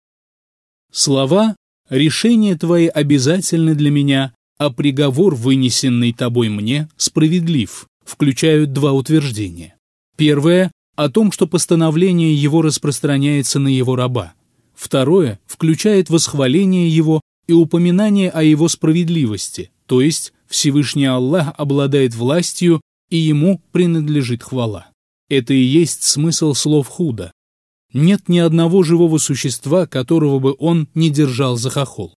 Слова 0.91 1.56
«Решения 1.89 2.56
твои 2.56 2.88
обязательны 2.88 3.76
для 3.76 3.89
меня, 3.89 4.34
а 4.58 4.69
приговор, 4.69 5.36
вынесенный 5.36 6.13
тобой 6.13 6.50
мне, 6.50 6.89
справедлив», 6.98 7.88
включают 8.06 8.74
два 8.74 8.93
утверждения. 8.93 9.76
Первое– 10.17 10.72
о 10.95 11.10
том, 11.10 11.32
что 11.32 11.47
постановление 11.47 12.34
его 12.34 12.62
распространяется 12.62 13.60
на 13.60 13.67
его 13.67 13.95
раба. 13.95 14.34
Второе– 14.75 15.39
включает 15.45 16.10
восхваление 16.10 16.89
его 16.89 17.21
и 17.47 17.53
упоминание 17.53 18.29
о 18.29 18.43
его 18.43 18.67
справедливости, 18.67 19.71
то 19.86 20.01
есть 20.01 20.34
Всевышний 20.47 21.06
Аллах 21.06 21.53
обладает 21.58 22.15
властью 22.15 22.82
и 23.10 23.17
ему 23.17 23.62
принадлежит 23.71 24.43
хвала. 24.43 24.88
Это 25.29 25.53
и 25.53 25.62
есть 25.62 26.03
смысл 26.03 26.53
слов 26.53 26.88
Худа. 26.88 27.32
Нет 27.93 28.27
ни 28.27 28.39
одного 28.39 28.84
живого 28.84 29.19
существа, 29.19 29.86
которого 29.86 30.39
бы 30.39 30.56
он 30.58 30.88
не 30.95 31.10
держал 31.10 31.58
за 31.58 31.69
хохол. 31.69 32.15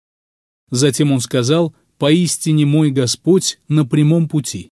Затем 0.72 1.12
он 1.12 1.20
сказал 1.20 1.76
«Поистине 1.98 2.66
мой 2.66 2.92
Господь 2.92 3.60
на 3.68 3.86
прямом 3.86 4.30
пути». 4.30 4.70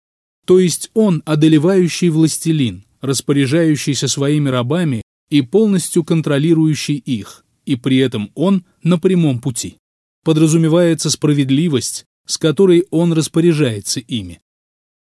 То 0.45 0.59
есть 0.59 0.89
он 0.93 1.21
одолевающий 1.25 2.09
властелин, 2.09 2.85
распоряжающийся 3.01 4.07
своими 4.07 4.49
рабами 4.49 5.01
и 5.29 5.41
полностью 5.41 6.03
контролирующий 6.03 6.95
их, 6.95 7.45
и 7.65 7.75
при 7.75 7.97
этом 7.97 8.31
он 8.35 8.65
на 8.83 8.97
прямом 8.97 9.39
пути 9.39 9.77
подразумевается 10.23 11.09
справедливость, 11.09 12.05
с 12.25 12.37
которой 12.37 12.85
он 12.91 13.13
распоряжается 13.13 14.01
ими. 14.01 14.41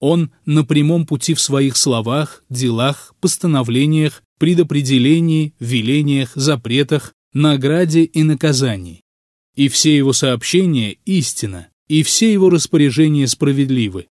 Он 0.01 0.32
на 0.45 0.65
прямом 0.65 1.06
пути 1.06 1.34
в 1.34 1.39
своих 1.39 1.77
словах, 1.77 2.43
делах, 2.49 3.15
постановлениях, 3.21 4.21
предопределении, 4.38 5.53
велениях, 5.62 6.32
запретах, 6.36 7.13
награде 7.34 8.03
и 8.03 8.23
наказании. 8.23 9.01
И 9.56 9.69
все 9.69 9.95
его 9.95 10.12
сообщения– 10.12 10.97
истина, 11.06 11.69
и 11.88 12.03
все 12.03 12.34
его 12.34 12.49
распоряжения 12.49 13.27
справедливы, 13.27 14.08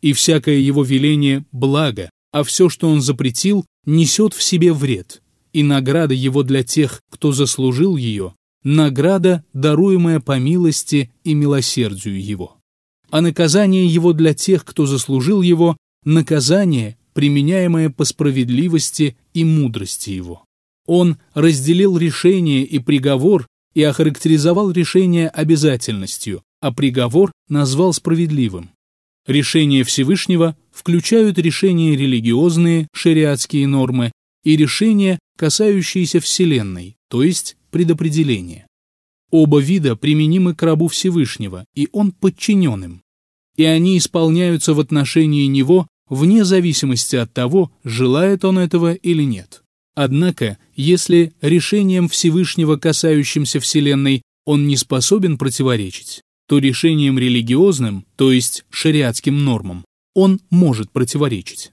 и 0.00 0.12
всякое 0.12 0.58
его 0.58 0.82
веление– 0.82 1.44
благо, 1.52 2.10
а 2.36 2.44
все, 2.44 2.68
что 2.68 2.90
он 2.90 3.00
запретил, 3.00 3.64
несет 3.86 4.34
в 4.34 4.42
себе 4.42 4.74
вред, 4.74 5.22
и 5.54 5.62
награда 5.62 6.12
его 6.12 6.42
для 6.42 6.62
тех, 6.62 7.00
кто 7.10 7.32
заслужил 7.32 7.96
ее, 7.96 8.34
награда, 8.62 9.42
даруемая 9.54 10.20
по 10.20 10.38
милости 10.38 11.10
и 11.24 11.32
милосердию 11.32 12.22
его. 12.22 12.58
А 13.08 13.22
наказание 13.22 13.86
его 13.86 14.12
для 14.12 14.34
тех, 14.34 14.66
кто 14.66 14.84
заслужил 14.84 15.40
его, 15.40 15.78
наказание, 16.04 16.98
применяемое 17.14 17.88
по 17.88 18.04
справедливости 18.04 19.16
и 19.32 19.42
мудрости 19.42 20.10
его. 20.10 20.44
Он 20.86 21.16
разделил 21.32 21.96
решение 21.96 22.64
и 22.64 22.78
приговор 22.80 23.46
и 23.72 23.82
охарактеризовал 23.82 24.72
решение 24.72 25.30
обязательностью, 25.30 26.42
а 26.60 26.70
приговор 26.70 27.32
назвал 27.48 27.94
справедливым. 27.94 28.68
Решения 29.26 29.84
Всевышнего 29.84 30.54
включают 30.76 31.38
решения 31.38 31.96
религиозные, 31.96 32.86
шариатские 32.92 33.66
нормы, 33.66 34.12
и 34.44 34.56
решения, 34.56 35.18
касающиеся 35.38 36.20
Вселенной, 36.20 36.96
то 37.08 37.22
есть 37.22 37.56
предопределения. 37.70 38.66
Оба 39.30 39.58
вида 39.58 39.96
применимы 39.96 40.54
к 40.54 40.62
рабу 40.62 40.88
Всевышнего, 40.88 41.64
и 41.74 41.88
он 41.92 42.12
подчинен 42.12 42.84
им. 42.84 43.02
И 43.56 43.64
они 43.64 43.96
исполняются 43.96 44.74
в 44.74 44.80
отношении 44.80 45.46
него 45.46 45.88
вне 46.08 46.44
зависимости 46.44 47.16
от 47.16 47.32
того, 47.32 47.72
желает 47.82 48.44
он 48.44 48.58
этого 48.58 48.92
или 48.92 49.22
нет. 49.22 49.62
Однако, 49.94 50.58
если 50.74 51.32
решением 51.40 52.08
Всевышнего, 52.08 52.76
касающимся 52.76 53.60
Вселенной, 53.60 54.22
он 54.44 54.68
не 54.68 54.76
способен 54.76 55.38
противоречить, 55.38 56.20
то 56.46 56.58
решением 56.58 57.18
религиозным, 57.18 58.04
то 58.16 58.30
есть 58.30 58.64
шариатским 58.70 59.42
нормам, 59.42 59.85
он 60.16 60.40
может 60.48 60.90
противоречить. 60.90 61.72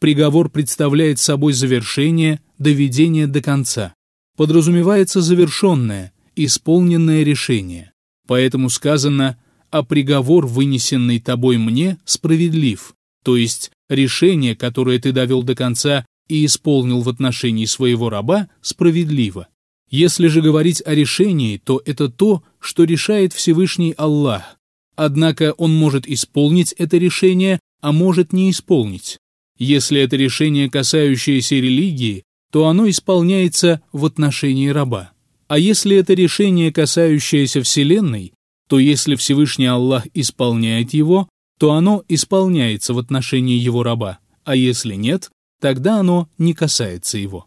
Приговор 0.00 0.48
представляет 0.48 1.18
собой 1.18 1.52
завершение, 1.52 2.40
доведение 2.56 3.26
до 3.26 3.42
конца, 3.42 3.94
подразумевается 4.36 5.20
завершенное, 5.20 6.12
исполненное 6.36 7.24
решение. 7.24 7.92
Поэтому 8.28 8.70
сказано 8.70 9.36
«а 9.70 9.82
приговор, 9.82 10.46
вынесенный 10.46 11.18
тобой 11.18 11.58
мне, 11.58 11.98
справедлив», 12.04 12.94
то 13.24 13.36
есть 13.36 13.72
решение, 13.90 14.54
которое 14.54 15.00
ты 15.00 15.10
довел 15.10 15.42
до 15.42 15.56
конца 15.56 16.06
и 16.28 16.46
исполнил 16.46 17.00
в 17.00 17.08
отношении 17.08 17.64
своего 17.64 18.10
раба, 18.10 18.48
справедливо. 18.60 19.48
Если 19.90 20.28
же 20.28 20.40
говорить 20.40 20.82
о 20.86 20.94
решении, 20.94 21.58
то 21.58 21.82
это 21.84 22.08
то, 22.08 22.44
что 22.60 22.84
решает 22.84 23.32
Всевышний 23.32 23.92
Аллах. 23.98 24.56
Однако 24.94 25.52
он 25.54 25.74
может 25.74 26.06
исполнить 26.06 26.72
это 26.78 26.96
решение, 26.96 27.58
а 27.82 27.92
может 27.92 28.32
не 28.32 28.50
исполнить. 28.50 29.18
Если 29.58 30.00
это 30.00 30.16
решение, 30.16 30.70
касающееся 30.70 31.56
религии, 31.56 32.24
то 32.50 32.66
оно 32.68 32.88
исполняется 32.88 33.82
в 33.92 34.06
отношении 34.06 34.68
раба. 34.68 35.12
А 35.48 35.58
если 35.58 35.96
это 35.96 36.14
решение, 36.14 36.72
касающееся 36.72 37.62
Вселенной, 37.62 38.32
то 38.68 38.78
если 38.78 39.16
Всевышний 39.16 39.66
Аллах 39.66 40.06
исполняет 40.14 40.94
его, 40.94 41.28
то 41.58 41.72
оно 41.72 42.02
исполняется 42.08 42.94
в 42.94 42.98
отношении 42.98 43.58
его 43.58 43.82
раба, 43.82 44.18
а 44.44 44.56
если 44.56 44.94
нет, 44.94 45.30
тогда 45.60 45.98
оно 45.98 46.28
не 46.38 46.54
касается 46.54 47.18
его. 47.18 47.46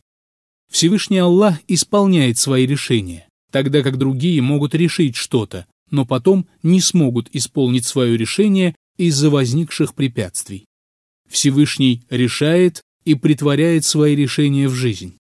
Всевышний 0.72 1.18
Аллах 1.18 1.58
исполняет 1.68 2.38
свои 2.38 2.66
решения, 2.66 3.28
тогда 3.52 3.82
как 3.82 3.98
другие 3.98 4.42
могут 4.42 4.76
решить 4.76 5.16
что-то, 5.16 5.66
но 5.92 6.06
потом 6.06 6.48
не 6.64 6.82
смогут 6.82 7.30
исполнить 7.34 7.86
свое 7.86 8.18
решение 8.18 8.76
из-за 8.98 9.30
возникших 9.30 9.94
препятствий. 9.94 10.66
Всевышний 11.30 12.04
решает 12.10 12.82
и 13.04 13.16
притворяет 13.16 13.86
свои 13.86 14.16
решения 14.16 14.68
в 14.68 14.74
жизнь. 14.74 15.18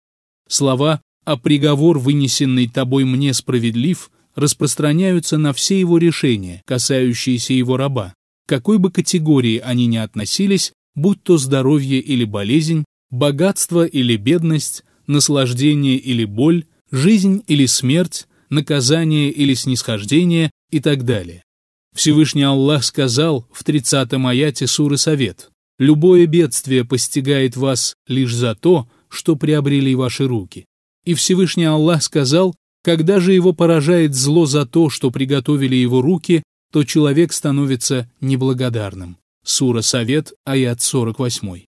Слова 0.47 1.01
«а 1.25 1.37
приговор, 1.37 1.97
вынесенный 1.99 2.67
тобой 2.67 3.03
мне, 3.05 3.33
справедлив» 3.33 4.11
распространяются 4.35 5.37
на 5.37 5.53
все 5.53 5.79
его 5.79 5.97
решения, 5.97 6.61
касающиеся 6.65 7.53
его 7.53 7.77
раба, 7.77 8.13
какой 8.47 8.79
бы 8.79 8.91
категории 8.91 9.59
они 9.59 9.87
ни 9.87 9.95
относились, 9.95 10.73
будь 10.93 11.23
то 11.23 11.37
здоровье 11.37 11.99
или 11.99 12.25
болезнь, 12.25 12.83
богатство 13.09 13.85
или 13.85 14.17
бедность, 14.17 14.83
наслаждение 15.07 15.95
или 15.95 16.25
боль, 16.25 16.65
жизнь 16.91 17.43
или 17.47 17.65
смерть, 17.65 18.27
наказание 18.49 19.31
или 19.31 19.53
снисхождение 19.53 20.51
и 20.69 20.79
так 20.81 21.03
далее. 21.03 21.44
Всевышний 21.95 22.43
Аллах 22.43 22.83
сказал 22.83 23.47
в 23.53 23.63
30-м 23.63 24.27
аяте 24.27 24.67
Суры 24.67 24.97
Совет, 24.97 25.49
«Любое 25.79 26.27
бедствие 26.27 26.83
постигает 26.83 27.55
вас 27.55 27.95
лишь 28.07 28.33
за 28.33 28.53
то, 28.53 28.87
что 29.07 29.37
приобрели 29.37 29.95
ваши 29.95 30.27
руки». 30.27 30.65
И 31.05 31.13
Всевышний 31.13 31.63
Аллах 31.63 32.03
сказал, 32.03 32.53
когда 32.83 33.19
же 33.21 33.31
его 33.31 33.53
поражает 33.53 34.13
зло 34.13 34.45
за 34.45 34.65
то, 34.65 34.89
что 34.89 35.09
приготовили 35.09 35.75
его 35.75 36.01
руки, 36.01 36.43
то 36.71 36.83
человек 36.83 37.31
становится 37.31 38.11
неблагодарным. 38.19 39.17
Сура 39.45 39.81
Совет, 39.81 40.33
аят 40.43 40.81
48. 40.81 41.63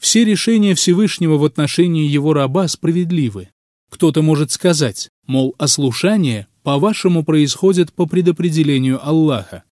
Все 0.00 0.24
решения 0.24 0.74
Всевышнего 0.74 1.36
в 1.36 1.44
отношении 1.44 2.06
его 2.06 2.32
раба 2.32 2.68
справедливы. 2.68 3.50
Кто-то 3.90 4.22
может 4.22 4.50
сказать, 4.50 5.10
мол, 5.26 5.54
ослушание, 5.58 6.46
по-вашему, 6.68 7.24
происходит 7.24 7.94
по 7.94 8.04
предопределению 8.04 9.02
Аллаха. 9.02 9.64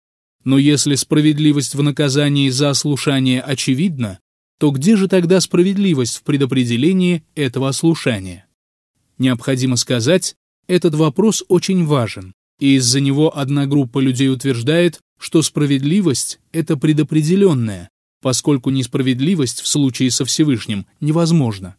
Но 0.45 0.57
если 0.57 0.95
справедливость 0.95 1.75
в 1.75 1.83
наказании 1.83 2.49
за 2.49 2.71
ослушание 2.71 3.43
очевидна, 3.43 4.19
то 4.59 4.71
где 4.71 4.97
же 4.97 5.07
тогда 5.07 5.43
справедливость 5.43 6.17
в 6.17 6.23
предопределении 6.23 7.23
этого 7.35 7.69
ослушания? 7.69 8.47
Необходимо 9.19 9.77
сказать, 9.77 10.37
этот 10.69 10.95
вопрос 10.95 11.45
очень 11.49 11.85
важен, 11.85 12.33
и 12.61 12.77
из-за 12.77 13.01
него 13.01 13.37
одна 13.37 13.67
группа 13.67 13.99
людей 13.99 14.31
утверждает, 14.31 15.01
что 15.21 15.43
справедливость– 15.43 16.41
это 16.53 16.79
предопределенная, 16.79 17.91
поскольку 18.23 18.71
несправедливость 18.71 19.61
в 19.61 19.67
случае 19.67 20.11
со 20.11 20.25
Всевышним 20.25 20.87
невозможна. 21.03 21.77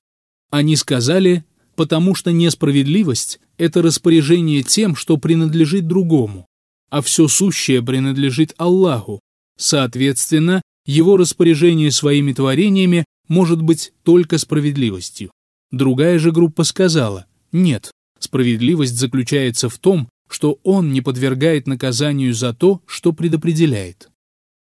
Они 0.51 0.75
сказали, 0.75 1.43
потому 1.77 2.15
что 2.15 2.31
несправедливость– 2.31 3.39
это 3.57 3.83
распоряжение 3.83 4.63
тем, 4.63 4.95
что 4.95 5.17
принадлежит 5.17 5.87
другому, 5.87 6.47
а 6.89 7.03
все 7.03 7.27
сущее 7.27 7.83
принадлежит 7.83 8.55
Аллаху. 8.57 9.21
Соответственно, 9.57 10.63
его 10.87 11.17
распоряжение 11.17 11.91
своими 11.91 12.33
творениями 12.33 13.05
может 13.27 13.61
быть 13.61 13.93
только 14.03 14.39
справедливостью. 14.39 15.29
Другая 15.71 16.17
же 16.17 16.31
группа 16.31 16.63
сказала, 16.63 17.27
нет, 17.51 17.91
справедливость 18.19 18.97
заключается 18.97 19.69
в 19.69 19.77
том, 19.77 20.09
что 20.27 20.59
он 20.63 20.91
не 20.91 21.01
подвергает 21.01 21.67
наказанию 21.67 22.33
за 22.33 22.53
то, 22.55 22.81
что 22.87 23.13
предопределяет. 23.13 24.09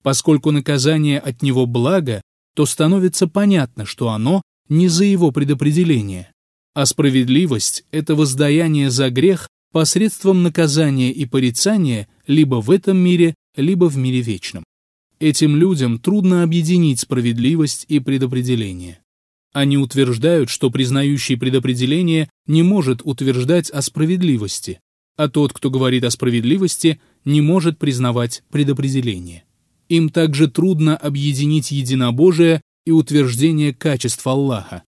Поскольку 0.03 0.51
наказание 0.51 1.20
от 1.20 1.41
него 1.41 1.66
благо, 1.66 2.22
то 2.55 2.66
становится 2.66 3.28
понятно, 3.28 3.86
что 3.86 4.09
оно 4.09 4.41
не 4.68 4.89
за 4.89 5.05
его 5.05 5.32
предопределение. 5.32 6.32
А 6.76 6.86
справедливость– 6.86 7.86
это 7.92 8.16
воздаяние 8.16 8.92
за 8.92 9.10
грех 9.10 9.48
посредством 9.72 10.44
наказания 10.44 11.10
и 11.10 11.26
порицания 11.26 12.10
либо 12.28 12.56
в 12.56 12.70
этом 12.70 12.98
мире, 12.98 13.34
либо 13.56 13.86
в 13.86 13.96
мире 13.96 14.20
вечном. 14.20 14.66
Этим 15.22 15.56
людям 15.56 16.00
трудно 16.00 16.44
объединить 16.44 17.00
справедливость 17.00 17.86
и 17.88 18.02
предопределение. 18.02 19.00
Они 19.54 19.78
утверждают, 19.78 20.50
что 20.50 20.70
признающий 20.70 21.38
предопределение 21.38 22.30
не 22.46 22.62
может 22.62 23.00
утверждать 23.06 23.70
о 23.70 23.82
справедливости, 23.82 24.82
а 25.16 25.30
тот, 25.30 25.54
кто 25.54 25.70
говорит 25.70 26.04
о 26.04 26.12
справедливости, 26.12 27.00
не 27.24 27.40
может 27.40 27.80
признавать 27.80 28.44
предопределение. 28.52 29.46
Им 29.88 30.10
также 30.10 30.50
трудно 30.50 30.98
объединить 30.98 31.72
единобожие 31.72 32.62
и 32.86 32.92
утверждение 32.92 33.74
качеств 33.74 34.28
Аллаха. 34.28 34.84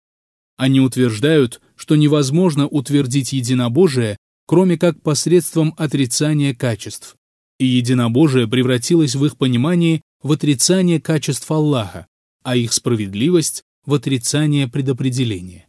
Они 0.55 0.79
утверждают, 0.79 1.59
что 1.75 1.95
невозможно 1.95 2.67
утвердить 2.67 3.33
единобожие, 3.33 4.17
кроме 4.45 4.77
как 4.77 5.01
посредством 5.01 5.73
отрицания 5.77 6.53
качеств. 6.53 7.15
И 7.59 7.65
единобожие 7.65 8.47
превратилось 8.47 9.15
в 9.15 9.25
их 9.25 9.37
понимании 9.37 10.01
в 10.21 10.31
отрицание 10.31 10.99
качеств 10.99 11.49
Аллаха, 11.51 12.07
а 12.43 12.55
их 12.55 12.73
справедливость 12.73 13.63
в 13.85 13.93
отрицание 13.93 14.67
предопределения. 14.67 15.67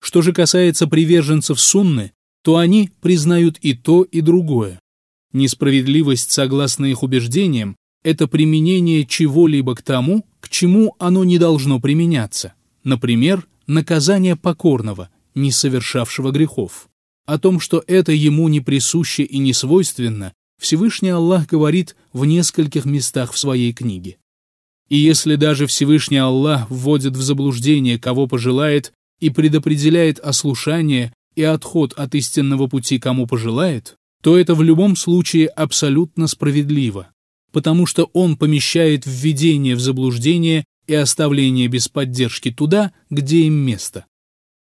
Что 0.00 0.22
же 0.22 0.32
касается 0.32 0.86
приверженцев 0.86 1.60
сунны, 1.60 2.12
то 2.42 2.56
они 2.56 2.90
признают 3.00 3.58
и 3.58 3.74
то, 3.74 4.02
и 4.02 4.20
другое. 4.22 4.80
Несправедливость, 5.32 6.30
согласно 6.30 6.86
их 6.86 7.02
убеждениям, 7.02 7.76
это 8.02 8.26
применение 8.26 9.04
чего-либо 9.04 9.74
к 9.74 9.82
тому, 9.82 10.26
к 10.40 10.48
чему 10.48 10.96
оно 10.98 11.24
не 11.24 11.38
должно 11.38 11.80
применяться. 11.80 12.54
Например, 12.82 13.46
наказание 13.66 14.36
покорного, 14.36 15.10
не 15.34 15.50
совершавшего 15.50 16.30
грехов. 16.30 16.88
О 17.26 17.38
том, 17.38 17.60
что 17.60 17.82
это 17.86 18.12
ему 18.12 18.48
не 18.48 18.60
присуще 18.60 19.22
и 19.22 19.38
не 19.38 19.52
свойственно, 19.52 20.32
Всевышний 20.60 21.10
Аллах 21.10 21.46
говорит 21.46 21.96
в 22.12 22.24
нескольких 22.24 22.84
местах 22.84 23.32
в 23.32 23.38
своей 23.38 23.72
книге. 23.72 24.18
И 24.88 24.96
если 24.96 25.36
даже 25.36 25.66
Всевышний 25.66 26.18
Аллах 26.18 26.68
вводит 26.70 27.16
в 27.16 27.22
заблуждение, 27.22 27.98
кого 27.98 28.26
пожелает, 28.26 28.92
и 29.20 29.30
предопределяет 29.30 30.18
ослушание 30.18 31.12
и 31.36 31.42
отход 31.42 31.92
от 31.92 32.14
истинного 32.14 32.66
пути 32.66 32.98
кому 32.98 33.26
пожелает, 33.26 33.96
то 34.22 34.36
это 34.36 34.54
в 34.54 34.62
любом 34.62 34.96
случае 34.96 35.46
абсолютно 35.46 36.26
справедливо, 36.26 37.08
потому 37.52 37.86
что 37.86 38.10
он 38.12 38.36
помещает 38.36 39.04
введение 39.06 39.76
в 39.76 39.80
заблуждение 39.80 40.64
и 40.86 40.94
оставление 40.94 41.68
без 41.68 41.88
поддержки 41.88 42.50
туда, 42.50 42.92
где 43.08 43.42
им 43.42 43.54
место. 43.54 44.06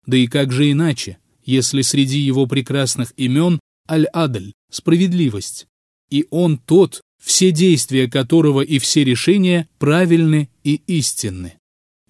Да 0.08 0.18
и 0.18 0.28
как 0.28 0.52
же 0.52 0.72
иначе, 0.72 1.20
если 1.46 1.82
среди 1.82 2.18
его 2.20 2.48
прекрасных 2.48 3.14
имен 3.18 3.60
Аль-Адль– 3.90 4.54
справедливость, 4.72 5.68
и 6.10 6.26
он 6.32 6.58
тот, 6.58 7.02
все 7.22 7.52
действия 7.52 8.10
которого 8.10 8.62
и 8.62 8.80
все 8.80 9.04
решения 9.04 9.68
правильны 9.80 10.50
и 10.64 10.76
истинны. 10.88 11.54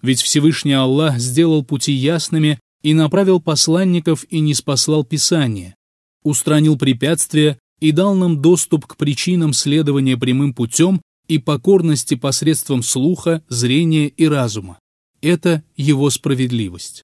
Ведь 0.00 0.22
Всевышний 0.22 0.72
Аллах 0.72 1.18
сделал 1.18 1.64
пути 1.64 1.92
ясными 1.92 2.60
и 2.82 2.94
направил 2.94 3.40
посланников 3.40 4.24
и 4.30 4.38
не 4.38 4.54
спаслал 4.54 5.04
Писание, 5.04 5.74
устранил 6.22 6.78
препятствия 6.78 7.58
и 7.80 7.90
дал 7.90 8.14
нам 8.14 8.40
доступ 8.40 8.86
к 8.86 8.96
причинам 8.96 9.52
следования 9.52 10.16
прямым 10.16 10.54
путем 10.54 11.00
и 11.26 11.38
покорности 11.38 12.14
посредством 12.14 12.82
слуха, 12.82 13.42
зрения 13.48 14.06
и 14.06 14.26
разума. 14.26 14.78
Это 15.20 15.64
его 15.76 16.10
справедливость. 16.10 17.02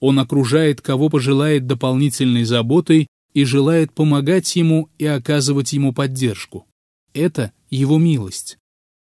Он 0.00 0.18
окружает, 0.18 0.80
кого 0.80 1.08
пожелает 1.08 1.66
дополнительной 1.66 2.44
заботой 2.44 3.06
и 3.32 3.44
желает 3.44 3.92
помогать 3.92 4.54
ему 4.56 4.88
и 4.98 5.06
оказывать 5.06 5.72
ему 5.72 5.92
поддержку. 5.92 6.66
Это 7.14 7.52
его 7.70 7.98
милость. 7.98 8.58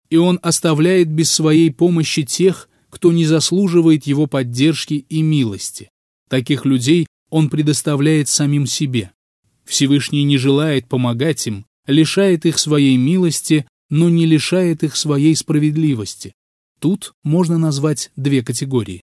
И 0.10 0.18
он 0.18 0.40
оставляет 0.44 1.10
без 1.10 1.32
своей 1.32 1.72
помощи 1.72 2.24
тех, 2.24 2.70
кто 2.90 3.12
не 3.12 3.26
заслуживает 3.26 4.06
его 4.06 4.28
поддержки 4.28 5.06
и 5.10 5.22
милости. 5.22 5.90
Таких 6.30 6.66
людей 6.66 7.08
он 7.30 7.50
предоставляет 7.50 8.30
самим 8.30 8.68
себе. 8.68 9.12
Всевышний 9.66 10.24
не 10.24 10.38
желает 10.38 10.88
помогать 10.88 11.48
им, 11.48 11.66
лишает 11.88 12.46
их 12.46 12.60
своей 12.60 12.98
милости, 12.98 13.66
но 13.90 14.10
не 14.10 14.26
лишает 14.26 14.84
их 14.84 14.96
своей 14.96 15.36
справедливости. 15.36 16.34
Тут 16.80 17.14
можно 17.24 17.58
назвать 17.58 18.12
две 18.16 18.44
категории. 18.44 19.02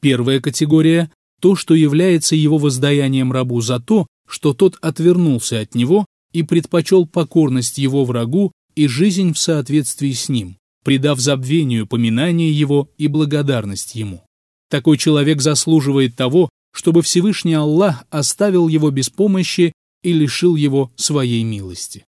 Первая 0.00 0.40
категория– 0.40 1.10
то, 1.40 1.56
что 1.56 1.74
является 1.74 2.36
его 2.36 2.58
воздаянием 2.58 3.32
рабу 3.32 3.60
за 3.60 3.80
то, 3.80 4.06
что 4.28 4.52
тот 4.52 4.76
отвернулся 4.82 5.60
от 5.60 5.74
него 5.74 6.04
и 6.32 6.42
предпочел 6.42 7.06
покорность 7.06 7.78
его 7.78 8.04
врагу 8.04 8.52
и 8.74 8.86
жизнь 8.86 9.32
в 9.32 9.38
соответствии 9.38 10.12
с 10.12 10.28
ним, 10.28 10.56
придав 10.84 11.18
забвению 11.18 11.86
поминание 11.86 12.52
его 12.52 12.90
и 12.98 13.08
благодарность 13.08 13.94
ему. 13.94 14.22
Такой 14.70 14.98
человек 14.98 15.40
заслуживает 15.40 16.14
того, 16.14 16.48
чтобы 16.72 17.02
Всевышний 17.02 17.54
Аллах 17.54 18.04
оставил 18.10 18.68
его 18.68 18.90
без 18.90 19.10
помощи 19.10 19.72
и 20.02 20.12
лишил 20.12 20.56
его 20.56 20.92
своей 20.96 21.42
милости. 21.42 22.04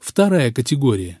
Вторая 0.00 0.52
категория. 0.52 1.20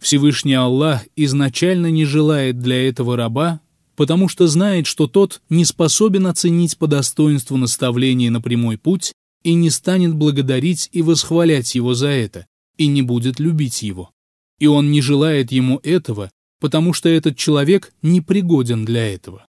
Всевышний 0.00 0.54
Аллах 0.54 1.02
изначально 1.14 1.90
не 1.90 2.04
желает 2.04 2.58
для 2.58 2.88
этого 2.88 3.16
раба, 3.16 3.60
потому 3.96 4.28
что 4.28 4.46
знает, 4.46 4.86
что 4.86 5.06
тот 5.06 5.40
не 5.48 5.64
способен 5.64 6.26
оценить 6.26 6.78
по 6.78 6.86
достоинству 6.86 7.56
наставление 7.56 8.30
на 8.30 8.40
прямой 8.40 8.78
путь 8.78 9.12
и 9.42 9.54
не 9.54 9.70
станет 9.70 10.14
благодарить 10.14 10.88
и 10.92 11.02
восхвалять 11.02 11.74
его 11.74 11.94
за 11.94 12.08
это, 12.08 12.46
и 12.76 12.86
не 12.86 13.02
будет 13.02 13.40
любить 13.40 13.82
его. 13.82 14.10
И 14.58 14.66
он 14.66 14.90
не 14.90 15.00
желает 15.00 15.52
ему 15.52 15.80
этого, 15.82 16.30
потому 16.60 16.92
что 16.92 17.08
этот 17.08 17.36
человек 17.36 17.92
не 18.02 18.20
пригоден 18.20 18.84
для 18.84 19.12
этого. 19.12 19.46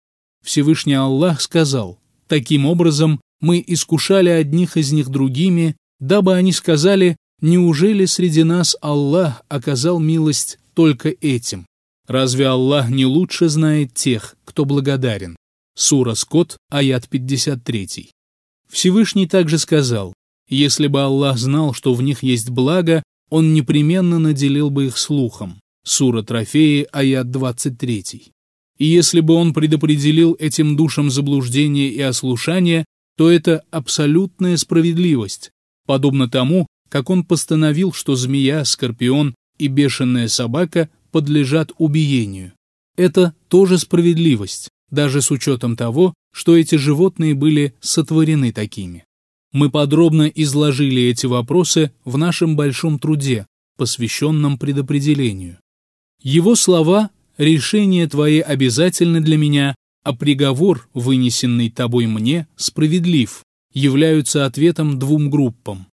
Всевышний 0.44 0.94
Аллах 0.94 1.40
сказал, 1.40 1.98
«Таким 2.26 2.66
образом 2.66 3.20
мы 3.40 3.64
искушали 3.66 4.28
одних 4.28 4.76
из 4.76 4.92
них 4.92 5.08
другими, 5.08 5.76
дабы 6.00 6.34
они 6.34 6.52
сказали, 6.52 7.16
неужели 7.40 8.04
среди 8.04 8.42
нас 8.42 8.76
Аллах 8.80 9.42
оказал 9.48 9.98
милость 9.98 10.58
только 10.74 11.08
этим? 11.08 11.66
Разве 12.08 12.48
Аллах 12.48 12.88
не 12.88 13.06
лучше 13.06 13.48
знает 13.48 13.94
тех, 13.94 14.36
кто 14.44 14.64
благодарен?» 14.64 15.36
Сура 15.76 16.14
Скот, 16.14 16.56
аят 16.70 17.08
53. 17.08 18.10
Всевышний 18.68 19.28
также 19.28 19.58
сказал, 19.58 20.12
Если 20.48 20.88
бы 20.88 21.02
Аллах 21.02 21.38
знал, 21.38 21.72
что 21.74 21.94
в 21.94 22.02
них 22.02 22.24
есть 22.24 22.50
благо, 22.50 23.02
Он 23.30 23.54
непременно 23.54 24.18
наделил 24.18 24.70
бы 24.70 24.86
их 24.86 24.98
слухом. 24.98 25.60
Сура 25.84 26.22
Трофеи, 26.22 26.88
аят 26.90 27.30
23. 27.30 28.32
И 28.78 28.84
если 28.84 29.20
бы 29.20 29.34
Он 29.34 29.52
предопределил 29.52 30.34
этим 30.38 30.76
душам 30.76 31.10
заблуждение 31.10 31.90
и 31.90 32.00
ослушание, 32.00 32.84
то 33.16 33.30
это 33.30 33.62
абсолютная 33.70 34.56
справедливость, 34.56 35.50
подобно 35.86 36.28
тому, 36.28 36.66
как 36.88 37.10
Он 37.10 37.24
постановил, 37.24 37.92
что 37.92 38.16
змея, 38.16 38.64
скорпион 38.64 39.34
и 39.58 39.68
бешеная 39.68 40.28
собака 40.28 40.88
подлежат 41.10 41.72
убиению. 41.78 42.52
Это 42.96 43.34
тоже 43.48 43.78
справедливость, 43.78 44.68
даже 44.90 45.22
с 45.22 45.30
учетом 45.30 45.76
того, 45.76 46.14
что 46.32 46.56
эти 46.56 46.74
животные 46.74 47.34
были 47.34 47.74
сотворены 47.80 48.52
такими. 48.52 49.04
Мы 49.52 49.70
подробно 49.70 50.24
изложили 50.24 51.02
эти 51.02 51.26
вопросы 51.26 51.92
в 52.04 52.18
нашем 52.18 52.56
большом 52.56 52.98
труде, 52.98 53.46
посвященном 53.76 54.58
предопределению. 54.58 55.58
Его 56.22 56.54
слова 56.54 57.10
«решение 57.38 58.08
твое 58.08 58.42
обязательно 58.42 59.20
для 59.20 59.36
меня, 59.38 59.74
а 60.02 60.14
приговор, 60.14 60.88
вынесенный 60.92 61.70
тобой 61.70 62.06
мне, 62.06 62.46
справедлив», 62.56 63.42
являются 63.72 64.44
ответом 64.44 64.98
двум 64.98 65.30
группам. 65.30 65.86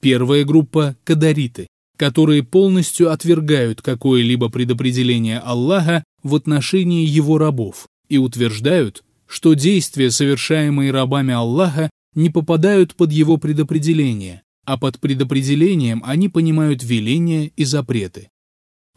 Первая 0.00 0.44
группа– 0.44 0.96
кадариты, 1.04 1.68
которые 2.02 2.42
полностью 2.42 3.12
отвергают 3.12 3.80
какое-либо 3.80 4.48
предопределение 4.48 5.38
Аллаха 5.38 6.02
в 6.24 6.34
отношении 6.34 7.06
его 7.06 7.38
рабов 7.38 7.86
и 8.08 8.18
утверждают, 8.18 9.04
что 9.28 9.54
действия, 9.54 10.10
совершаемые 10.10 10.90
рабами 10.90 11.32
Аллаха, 11.32 11.90
не 12.16 12.28
попадают 12.28 12.96
под 12.96 13.12
его 13.12 13.36
предопределение, 13.36 14.42
а 14.66 14.78
под 14.78 14.98
предопределением 14.98 16.02
они 16.04 16.28
понимают 16.28 16.82
веления 16.82 17.52
и 17.54 17.62
запреты. 17.62 18.30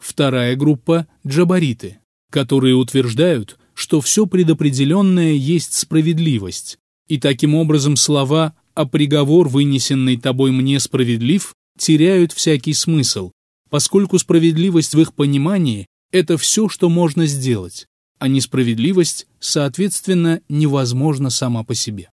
Вторая 0.02 0.56
группа– 0.56 1.06
джабариты, 1.24 1.98
которые 2.32 2.74
утверждают, 2.74 3.56
что 3.72 4.00
все 4.00 4.26
предопределенное 4.26 5.34
есть 5.34 5.74
справедливость, 5.74 6.76
и 7.06 7.18
таким 7.18 7.54
образом 7.54 7.94
слова 7.94 8.54
«а 8.74 8.84
приговор, 8.84 9.48
вынесенный 9.48 10.16
тобой 10.16 10.50
мне, 10.50 10.80
справедлив» 10.80 11.54
теряют 11.76 12.32
всякий 12.32 12.74
смысл, 12.74 13.32
поскольку 13.70 14.18
справедливость 14.18 14.94
в 14.94 15.00
их 15.00 15.14
понимании– 15.14 15.86
это 16.12 16.36
все, 16.38 16.68
что 16.68 16.88
можно 16.88 17.26
сделать, 17.26 17.86
а 18.18 18.28
несправедливость, 18.28 19.26
соответственно, 19.40 20.40
невозможна 20.48 21.30
сама 21.30 21.64
по 21.64 21.74
себе. 21.74 22.10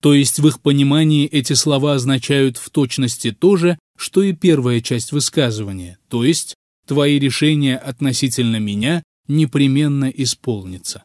То 0.00 0.14
есть 0.14 0.38
в 0.38 0.46
их 0.48 0.60
понимании 0.60 1.26
эти 1.26 1.52
слова 1.52 1.94
означают 1.94 2.56
в 2.56 2.70
точности 2.70 3.32
то 3.32 3.56
же, 3.56 3.78
что 3.98 4.22
и 4.22 4.32
первая 4.32 4.80
часть 4.80 5.12
высказывания, 5.12 5.98
то 6.08 6.24
есть 6.24 6.54
твои 6.86 7.18
решения 7.18 7.76
относительно 7.76 8.56
меня 8.56 9.02
непременно 9.28 10.06
исполнятся. 10.06 11.04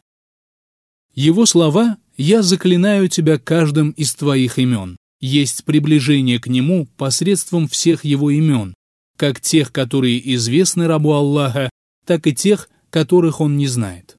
Его 1.14 1.46
слова 1.46 1.98
«Я 2.16 2.42
заклинаю 2.42 3.08
тебя 3.08 3.38
каждым 3.38 3.90
из 3.90 4.14
твоих 4.14 4.58
имен» 4.58 4.96
есть 5.20 5.64
приближение 5.64 6.38
к 6.38 6.46
нему 6.46 6.86
посредством 6.96 7.68
всех 7.68 8.04
его 8.04 8.30
имен, 8.30 8.74
как 9.16 9.40
тех, 9.40 9.72
которые 9.72 10.34
известны 10.34 10.86
рабу 10.86 11.12
Аллаха, 11.12 11.70
так 12.04 12.26
и 12.26 12.34
тех, 12.34 12.68
которых 12.90 13.40
он 13.40 13.56
не 13.56 13.66
знает. 13.66 14.16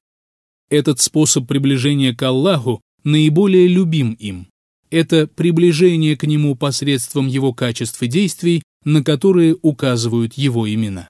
Этот 0.70 1.00
способ 1.00 1.46
приближения 1.46 2.14
к 2.14 2.22
Аллаху 2.22 2.80
наиболее 3.04 3.68
любим 3.68 4.12
им, 4.12 4.48
это 4.90 5.26
приближение 5.26 6.16
к 6.16 6.26
нему 6.26 6.54
посредством 6.56 7.26
его 7.26 7.52
качеств 7.52 8.02
и 8.02 8.06
действий, 8.06 8.62
на 8.84 9.04
которые 9.04 9.56
указывают 9.60 10.34
его 10.34 10.72
имена. 10.72 11.08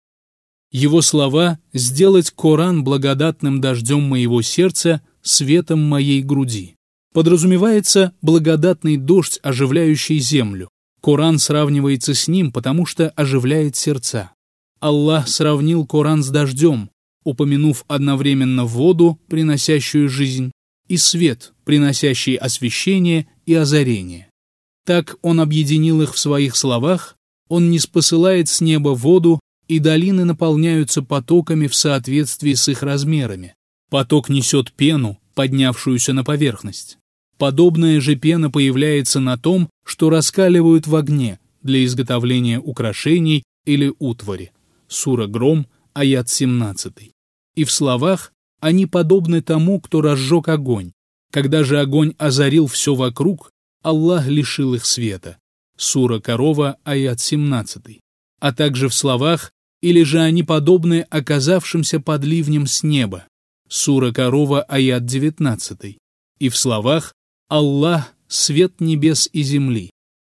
Его 0.70 1.00
слова 1.00 1.58
«сделать 1.72 2.30
Коран 2.30 2.84
благодатным 2.84 3.60
дождем 3.60 4.02
моего 4.02 4.42
сердца, 4.42 5.00
светом 5.22 5.80
моей 5.80 6.22
груди». 6.22 6.74
Подразумевается 7.18 8.12
благодатный 8.22 8.96
дождь, 8.96 9.40
оживляющий 9.42 10.20
землю. 10.20 10.68
Коран 11.02 11.40
сравнивается 11.40 12.14
с 12.14 12.28
ним, 12.28 12.52
потому 12.52 12.86
что 12.86 13.08
оживляет 13.16 13.74
сердца. 13.74 14.30
Аллах 14.78 15.26
сравнил 15.26 15.84
Коран 15.84 16.22
с 16.22 16.28
дождем, 16.28 16.90
упомянув 17.24 17.84
одновременно 17.88 18.64
воду, 18.66 19.18
приносящую 19.26 20.08
жизнь, 20.08 20.52
и 20.86 20.96
свет, 20.96 21.54
приносящий 21.64 22.36
освещение 22.36 23.26
и 23.46 23.54
озарение. 23.54 24.30
Так 24.86 25.16
он 25.20 25.40
объединил 25.40 26.00
их 26.02 26.14
в 26.14 26.20
своих 26.20 26.54
словах, 26.54 27.16
он 27.48 27.68
не 27.68 27.80
спосылает 27.80 28.48
с 28.48 28.60
неба 28.60 28.90
воду, 28.90 29.40
и 29.66 29.80
долины 29.80 30.24
наполняются 30.24 31.02
потоками 31.02 31.66
в 31.66 31.74
соответствии 31.74 32.54
с 32.54 32.68
их 32.68 32.84
размерами. 32.84 33.56
Поток 33.90 34.28
несет 34.28 34.70
пену, 34.70 35.18
поднявшуюся 35.34 36.12
на 36.12 36.22
поверхность. 36.22 36.97
Подобная 37.38 38.00
же 38.00 38.16
пена 38.16 38.50
появляется 38.50 39.20
на 39.20 39.38
том, 39.38 39.70
что 39.84 40.10
раскаливают 40.10 40.88
в 40.88 40.96
огне 40.96 41.38
для 41.62 41.84
изготовления 41.84 42.58
украшений 42.58 43.44
или 43.64 43.94
утвари. 44.00 44.52
Сура 44.88 45.28
Гром, 45.28 45.66
аят 45.94 46.28
17. 46.28 47.12
И 47.54 47.64
в 47.64 47.70
словах 47.70 48.32
они 48.60 48.86
подобны 48.86 49.40
тому, 49.40 49.80
кто 49.80 50.00
разжег 50.00 50.48
огонь. 50.48 50.92
Когда 51.30 51.62
же 51.62 51.80
огонь 51.80 52.14
озарил 52.18 52.66
все 52.66 52.94
вокруг, 52.94 53.50
Аллах 53.82 54.26
лишил 54.26 54.74
их 54.74 54.84
света. 54.84 55.38
Сура 55.76 56.18
Корова, 56.18 56.76
аят 56.82 57.20
17. 57.20 58.00
А 58.40 58.52
также 58.52 58.88
в 58.88 58.94
словах 58.94 59.52
«Или 59.80 60.02
же 60.02 60.20
они 60.20 60.42
подобны 60.42 61.02
оказавшимся 61.08 62.00
под 62.00 62.24
ливнем 62.24 62.66
с 62.66 62.82
неба». 62.82 63.24
Сура 63.68 64.10
Корова, 64.10 64.62
аят 64.62 65.04
19. 65.04 65.98
И 66.40 66.48
в 66.48 66.56
словах 66.56 67.14
«Аллах– 67.48 68.14
свет 68.28 68.80
небес 68.80 69.28
и 69.32 69.42
земли». 69.42 69.90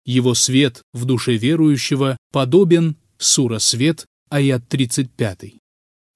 Его 0.05 0.35
свет 0.35 0.83
в 0.93 1.05
душе 1.05 1.37
верующего 1.37 2.17
подобен 2.33 2.97
Сура 3.19 3.59
Свет, 3.59 4.07
аят 4.31 4.69
35. 4.69 5.55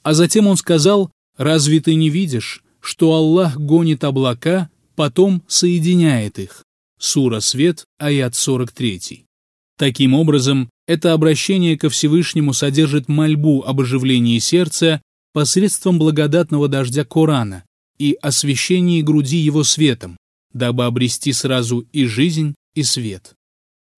А 0.02 0.14
затем 0.14 0.46
он 0.46 0.56
сказал 0.56 1.10
Разве 1.36 1.80
ты 1.80 1.94
не 1.94 2.08
видишь, 2.08 2.62
что 2.80 3.12
Аллах 3.12 3.58
гонит 3.58 4.04
облака, 4.04 4.70
потом 4.94 5.42
соединяет 5.46 6.38
их? 6.38 6.64
Сура 6.98 7.40
Свет, 7.40 7.84
аят 7.98 8.34
43. 8.34 9.26
Таким 9.78 10.14
образом, 10.14 10.70
это 10.86 11.12
обращение 11.12 11.76
ко 11.76 11.90
Всевышнему 11.90 12.54
содержит 12.54 13.08
мольбу 13.08 13.62
об 13.62 13.82
оживлении 13.82 14.38
сердца 14.38 15.02
посредством 15.34 15.98
благодатного 15.98 16.68
дождя 16.68 17.04
Корана 17.04 17.64
и 17.98 18.16
освещении 18.22 19.02
груди 19.02 19.36
его 19.36 19.62
светом, 19.62 20.16
дабы 20.52 20.84
обрести 20.84 21.32
сразу 21.32 21.80
и 21.92 22.06
жизнь, 22.06 22.54
и 22.74 22.82
свет. 22.82 23.34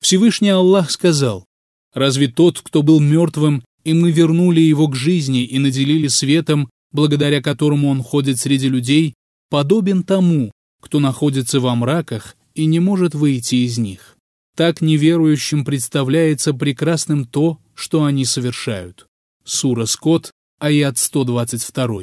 Всевышний 0.01 0.51
Аллах 0.51 0.91
сказал, 0.91 1.45
«Разве 1.93 2.29
тот, 2.29 2.61
кто 2.61 2.83
был 2.83 3.01
мертвым, 3.01 3.65
и 3.85 3.95
мы 3.95 4.11
вернули 4.11 4.61
его 4.61 4.89
к 4.89 4.95
жизни 4.95 5.45
и 5.45 5.59
наделили 5.59 6.09
светом, 6.09 6.69
благодаря 6.93 7.43
которому 7.43 7.89
он 7.89 8.03
ходит 8.03 8.39
среди 8.39 8.69
людей, 8.69 9.15
подобен 9.51 10.03
тому, 10.03 10.53
кто 10.81 11.01
находится 11.01 11.61
во 11.61 11.75
мраках 11.75 12.37
и 12.55 12.67
не 12.67 12.81
может 12.81 13.15
выйти 13.15 13.57
из 13.67 13.79
них. 13.79 14.17
Так 14.57 14.81
неверующим 14.81 15.65
представляется 15.65 16.53
прекрасным 16.53 17.25
то, 17.25 17.59
что 17.75 18.05
они 18.05 18.25
совершают. 18.25 19.07
Сура 19.45 19.87
Скот, 19.87 20.33
аят 20.59 20.99
122. 20.99 22.01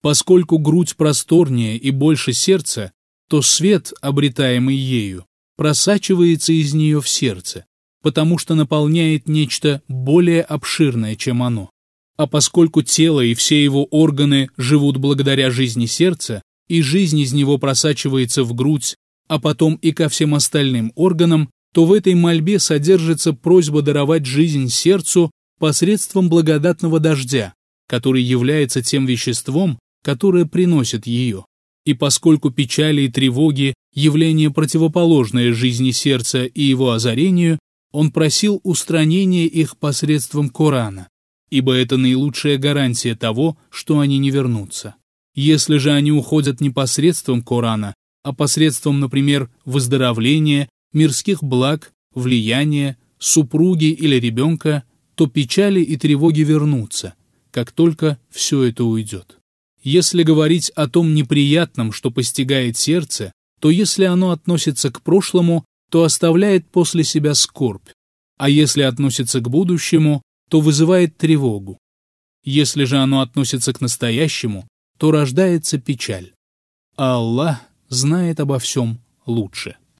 Поскольку 0.00 0.58
грудь 0.58 0.96
просторнее 0.96 1.76
и 1.76 1.90
больше 1.90 2.32
сердца, 2.32 2.92
то 3.28 3.42
свет, 3.42 3.92
обретаемый 4.00 4.76
ею, 4.76 5.26
просачивается 5.56 6.52
из 6.52 6.74
нее 6.74 7.00
в 7.00 7.08
сердце, 7.08 7.66
потому 8.02 8.38
что 8.38 8.54
наполняет 8.54 9.28
нечто 9.28 9.82
более 9.88 10.42
обширное, 10.42 11.16
чем 11.16 11.42
оно. 11.42 11.70
А 12.16 12.26
поскольку 12.26 12.82
тело 12.82 13.20
и 13.20 13.34
все 13.34 13.62
его 13.62 13.84
органы 13.84 14.50
живут 14.56 14.96
благодаря 14.96 15.50
жизни 15.50 15.86
сердца, 15.86 16.42
и 16.68 16.82
жизнь 16.82 17.18
из 17.18 17.32
него 17.32 17.58
просачивается 17.58 18.44
в 18.44 18.54
грудь, 18.54 18.96
а 19.28 19.38
потом 19.38 19.76
и 19.76 19.92
ко 19.92 20.08
всем 20.08 20.34
остальным 20.34 20.92
органам, 20.94 21.50
то 21.74 21.84
в 21.84 21.92
этой 21.92 22.14
мольбе 22.14 22.58
содержится 22.58 23.32
просьба 23.32 23.82
даровать 23.82 24.26
жизнь 24.26 24.68
сердцу 24.68 25.30
посредством 25.58 26.28
благодатного 26.28 26.98
дождя, 26.98 27.54
который 27.88 28.22
является 28.22 28.82
тем 28.82 29.06
веществом, 29.06 29.78
которое 30.02 30.44
приносит 30.44 31.06
ее. 31.06 31.44
И 31.88 31.94
поскольку 31.94 32.50
печали 32.50 33.02
и 33.02 33.08
тревоги– 33.08 33.74
явление 33.94 34.50
противоположное 34.50 35.52
жизни 35.52 35.90
сердца 35.92 36.44
и 36.44 36.62
его 36.62 36.92
озарению, 36.92 37.58
он 37.92 38.10
просил 38.12 38.60
устранения 38.62 39.46
их 39.46 39.76
посредством 39.78 40.50
Корана 40.50 41.08
ибо 41.50 41.72
это 41.74 41.96
наилучшая 41.96 42.58
гарантия 42.58 43.14
того, 43.14 43.56
что 43.70 44.00
они 44.00 44.18
не 44.18 44.30
вернутся. 44.30 44.96
Если 45.34 45.78
же 45.78 45.92
они 45.92 46.12
уходят 46.12 46.60
не 46.60 46.70
посредством 46.70 47.42
Корана, 47.42 47.94
а 48.22 48.32
посредством, 48.32 49.00
например, 49.00 49.50
выздоровления, 49.64 50.68
мирских 50.92 51.42
благ, 51.42 51.92
влияния, 52.14 52.96
супруги 53.18 53.86
или 53.86 54.16
ребенка, 54.16 54.82
то 55.14 55.26
печали 55.26 55.80
и 55.80 55.96
тревоги 55.96 56.42
вернутся, 56.42 57.14
как 57.50 57.72
только 57.72 58.18
все 58.30 58.64
это 58.64 58.84
уйдет. 58.84 59.37
Если 59.82 60.22
говорить 60.22 60.70
о 60.70 60.88
том 60.88 61.14
неприятном, 61.14 61.92
что 61.92 62.10
постигает 62.10 62.76
сердце, 62.76 63.32
то 63.60 63.70
если 63.70 64.04
оно 64.04 64.30
относится 64.30 64.90
к 64.90 65.02
прошлому, 65.02 65.64
то 65.90 66.04
оставляет 66.04 66.68
после 66.68 67.04
себя 67.04 67.34
скорбь, 67.34 67.88
а 68.38 68.48
если 68.48 68.82
относится 68.82 69.40
к 69.40 69.48
будущему, 69.48 70.22
то 70.48 70.60
вызывает 70.60 71.16
тревогу. 71.16 71.78
Если 72.44 72.84
же 72.84 72.98
оно 72.98 73.20
относится 73.20 73.72
к 73.72 73.80
настоящему, 73.80 74.66
то 74.96 75.10
рождается 75.10 75.78
печаль. 75.78 76.32
А 76.96 77.14
Аллах 77.14 77.60
знает 77.88 78.40
обо 78.40 78.58
всем 78.58 79.00
лучше. 79.26 79.76